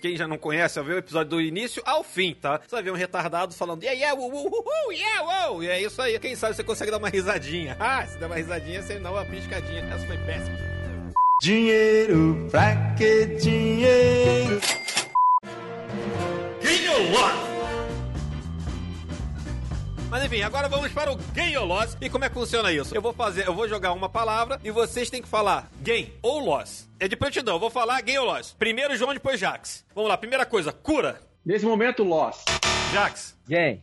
[0.00, 2.60] Quem já não conhece, ver o episódio do início ao fim, tá?
[2.60, 5.62] Você vai ver um retardado falando, yeah, yeah, uh, uh, uh, yeah, wow.
[5.62, 6.18] E é isso aí.
[6.18, 7.76] Quem sabe você consegue dar uma risadinha.
[7.84, 9.82] Ah, se der uma risadinha, você dá uma piscadinha.
[10.04, 10.58] Essa foi péssima.
[11.40, 14.60] Dinheiro, pra que dinheiro?
[16.62, 17.44] Gain or Loss.
[20.10, 21.96] Mas enfim, agora vamos para o Gain or Loss.
[22.00, 22.94] E como é que funciona isso?
[22.94, 26.38] Eu vou fazer, eu vou jogar uma palavra e vocês têm que falar Gain ou
[26.38, 26.88] Loss.
[27.00, 28.54] É de prontidão, eu vou falar Gain ou Loss.
[28.58, 29.84] Primeiro João, depois Jax.
[29.94, 31.20] Vamos lá, primeira coisa, cura.
[31.44, 32.44] Nesse momento, loss.
[32.92, 33.36] Jax.
[33.48, 33.82] Gain.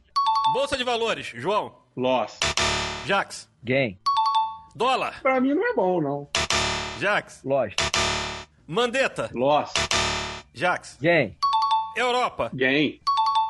[0.54, 1.76] Bolsa de valores, João.
[1.96, 2.40] Loss.
[3.06, 3.50] Jax.
[3.64, 3.98] Gain.
[4.76, 5.22] Dólar.
[5.22, 6.28] Pra mim não é bom, não.
[7.00, 7.42] Jax.
[7.44, 7.78] Lost.
[8.68, 9.30] Mandeta.
[9.34, 9.74] Loss.
[10.54, 10.98] Jax.
[11.02, 11.36] Gain.
[11.96, 12.50] Europa.
[12.54, 13.00] Gain.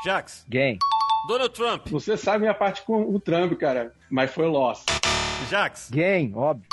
[0.03, 0.45] Jax.
[0.49, 0.80] Gain.
[1.28, 1.88] Donald Trump.
[1.89, 3.93] Você sabe minha parte com o Trump, cara.
[4.09, 4.84] Mas foi loss.
[5.49, 5.89] Jax.
[5.91, 6.67] Gain, óbvio.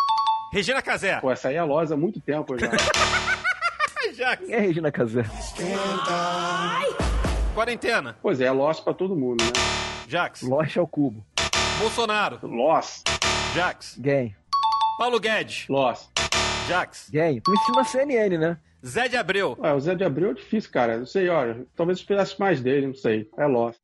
[0.52, 1.20] Regina Casé.
[1.20, 2.70] Pô, essa aí é loss há muito tempo já.
[4.14, 4.46] Jax.
[4.46, 5.24] Quem é Regina Casé?
[7.54, 8.16] Quarentena.
[8.22, 9.52] pois é, loss pra todo mundo, né?
[10.08, 10.42] Jax.
[10.42, 11.24] Lost ao cubo.
[11.78, 12.38] Bolsonaro.
[12.42, 13.04] Loss.
[13.54, 13.96] Jax.
[13.98, 14.34] Gain.
[14.98, 15.68] Paulo Guedes.
[15.68, 16.10] Loss.
[16.68, 17.08] Jax.
[17.10, 17.40] Gain.
[17.40, 18.58] Tu ensina a CNN, né?
[18.84, 19.56] Zé de Abreu.
[19.60, 20.98] Ué, o Zé de Abreu é difícil, cara.
[20.98, 21.64] Não sei, olha.
[21.76, 23.30] Talvez eu esperasse mais dele, não sei.
[23.38, 23.76] É loss.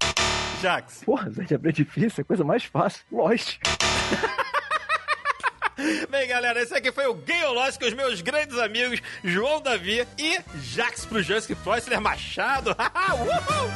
[0.61, 1.05] Jax.
[1.05, 3.05] Porra, Zé de Abreu é difícil, é a coisa mais fácil.
[3.13, 3.61] Lost.
[6.11, 10.05] Bem, galera, esse aqui foi o Game Lost com os meus grandes amigos João Davi
[10.19, 12.75] e Jax pro Justin Floysler Machado.
[13.13, 13.71] Uhul!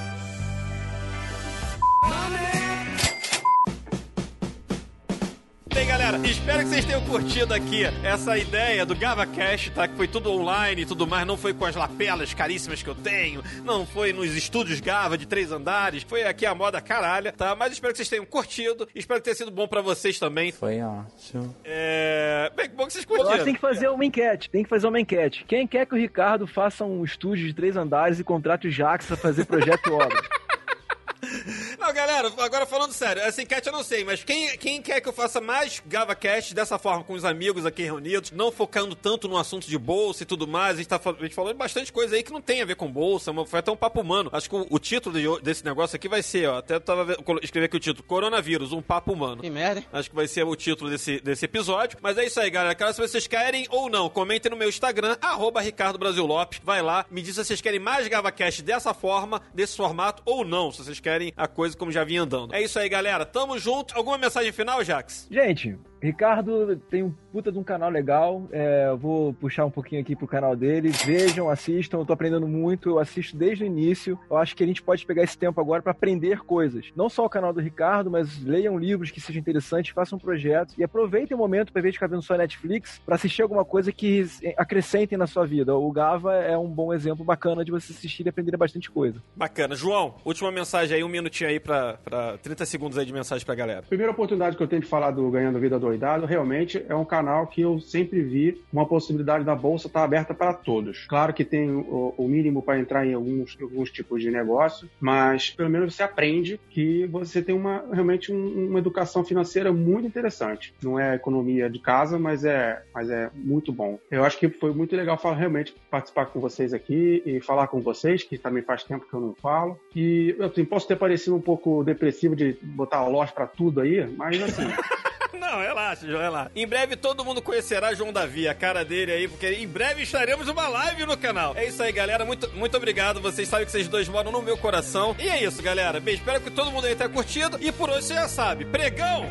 [5.78, 9.86] Bem, galera, espero que vocês tenham curtido aqui essa ideia do GavaCast, tá?
[9.86, 12.96] Que foi tudo online e tudo mais, não foi com as lapelas caríssimas que eu
[12.96, 17.54] tenho, não foi nos estúdios Gava de três andares, foi aqui a moda caralha, tá?
[17.54, 20.50] Mas espero que vocês tenham curtido, espero que tenha sido bom pra vocês também.
[20.50, 21.54] Foi ótimo.
[21.64, 22.50] É...
[22.56, 23.38] Bem, que bom que vocês curtiram.
[23.38, 24.50] que tem que fazer uma enquete.
[24.50, 25.44] Tem que fazer uma enquete.
[25.46, 29.06] Quem quer que o Ricardo faça um estúdio de três andares e contrate o Jax
[29.06, 30.08] pra fazer projeto obra?
[31.78, 35.08] Não, galera, agora falando sério, essa enquete eu não sei, mas quem, quem quer que
[35.08, 39.36] eu faça mais GavaCast dessa forma, com os amigos aqui reunidos, não focando tanto no
[39.36, 42.16] assunto de bolsa e tudo mais, a gente, tá, a gente falou de bastante coisa
[42.16, 44.28] aí que não tem a ver com bolsa, mas foi até um papo humano.
[44.32, 47.66] Acho que o, o título de- desse negócio aqui vai ser, ó, até tava escrevi
[47.66, 49.42] aqui o título, Coronavírus, um papo humano.
[49.42, 49.86] Que merda, hein?
[49.92, 51.98] Acho que vai ser o título desse, desse episódio.
[52.02, 52.76] Mas é isso aí, galera.
[52.78, 54.08] Saber se vocês querem ou não.
[54.08, 56.60] Comentem no meu Instagram, arroba Ricardo Brasil Lopes.
[56.64, 60.72] Vai lá, me diz se vocês querem mais GavaCast dessa forma, desse formato, ou não.
[60.72, 62.54] Se vocês querem a coisa como já vinha andando.
[62.54, 63.24] É isso aí, galera.
[63.24, 63.94] Tamo junto.
[63.96, 65.28] Alguma mensagem final, Jax?
[65.30, 68.48] Gente, Ricardo tem um puta de um canal legal.
[68.50, 70.90] É, eu vou puxar um pouquinho aqui pro canal dele.
[70.90, 71.98] Vejam, assistam.
[71.98, 72.90] Eu tô aprendendo muito.
[72.90, 74.18] Eu assisto desde o início.
[74.30, 76.86] Eu acho que a gente pode pegar esse tempo agora para aprender coisas.
[76.96, 80.84] Não só o canal do Ricardo, mas leiam livros que sejam interessantes, façam projetos e
[80.84, 84.26] aproveitem o momento para ver de ficar vendo só Netflix para assistir alguma coisa que
[84.56, 85.74] acrescentem na sua vida.
[85.74, 89.22] O Gava é um bom exemplo bacana de você assistir e aprender bastante coisa.
[89.36, 89.74] Bacana.
[89.74, 93.54] João, última mensagem aí, um minutinho aí pra, pra 30 segundos aí de mensagem pra
[93.54, 93.82] galera.
[93.82, 97.46] Primeira oportunidade que eu tenho de falar do Ganhando Vida Doidado, realmente é um canal
[97.46, 101.06] que eu sempre vi uma possibilidade da bolsa estar aberta para todos.
[101.08, 105.50] Claro que tem o, o mínimo para entrar em alguns, alguns tipos de negócio, mas
[105.50, 110.74] pelo menos você aprende que você tem uma realmente um- uma educação financeira muito interessante.
[110.82, 113.98] Não é economia de casa, mas é, mas é muito bom.
[114.10, 117.80] Eu acho que foi muito legal falar, realmente participar com vocês aqui e falar com
[117.80, 119.78] vocês, que também faz tempo que eu não falo.
[119.96, 124.06] E eu assim, posso ter parecido um pouco depressivo de botar loja para tudo aí,
[124.16, 124.62] mas assim.
[125.38, 126.50] Não, relaxa, João, relaxa.
[126.54, 130.48] Em breve todo mundo conhecerá João Davi, a cara dele aí, porque em breve estaremos
[130.48, 131.54] uma live no canal.
[131.56, 132.24] É isso aí, galera.
[132.24, 133.20] Muito, muito obrigado.
[133.20, 135.14] Vocês sabem que vocês dois moram no meu coração.
[135.18, 136.02] E é isso, galera.
[136.06, 137.58] Espero que todo mundo aí tenha curtido.
[137.60, 139.26] E por hoje você já sabe, pregão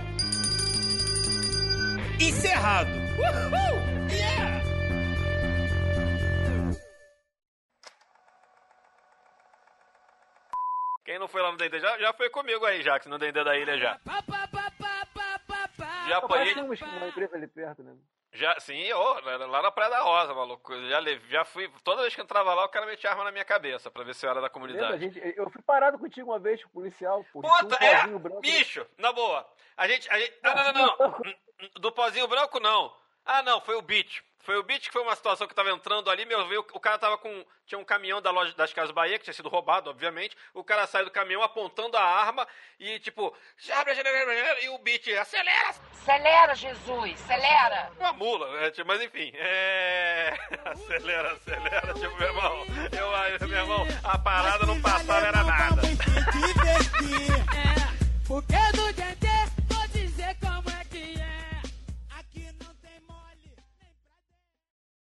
[2.20, 2.90] encerrado.
[2.90, 4.12] Uhul!
[4.12, 4.58] Yeah!
[11.20, 11.80] não foi lá no Dendê?
[11.80, 14.00] Já, já foi comigo aí, Jax, no Dendê da ilha já.
[16.08, 16.54] Já apanhei.
[16.54, 17.96] Tínhamos uma empresa ali perto, né?
[18.34, 20.74] Já, sim, ô, lá na Praia da Rosa, maluco.
[20.88, 21.72] Já, já fui.
[21.84, 24.14] Toda vez que eu entrava lá, o cara metia arma na minha cabeça pra ver
[24.14, 25.00] se eu era da Lembra, comunidade.
[25.00, 25.34] gente?
[25.38, 27.26] Eu fui parado contigo uma vez, policial.
[27.32, 28.02] Puta, é!
[28.02, 28.42] pozinho branco.
[28.42, 29.48] Bicho, na boa.
[29.76, 30.10] A gente.
[30.12, 31.82] A gente não, não, não, não.
[31.82, 32.94] Do pozinho branco, não.
[33.26, 34.22] Ah, não, foi o Beat.
[34.40, 36.80] Foi o Beat que foi uma situação que eu tava entrando ali, meu, viu o
[36.80, 37.46] cara tava com.
[37.66, 40.38] Tinha um caminhão da loja das Casas Bahia, que tinha sido roubado, obviamente.
[40.54, 42.48] O cara sai do caminhão apontando a arma
[42.80, 43.36] e tipo,
[44.62, 45.76] e o Beat, acelera!
[45.92, 47.92] Acelera, Jesus, acelera!
[48.00, 50.34] Uma mula, é, tipo, mas enfim, é.
[50.64, 52.66] Acelera, acelera, tipo, meu irmão.
[52.98, 55.82] Eu, meu irmão, a parada não passava, era nada.
[57.56, 57.98] É.
[58.28, 59.07] Porque do dia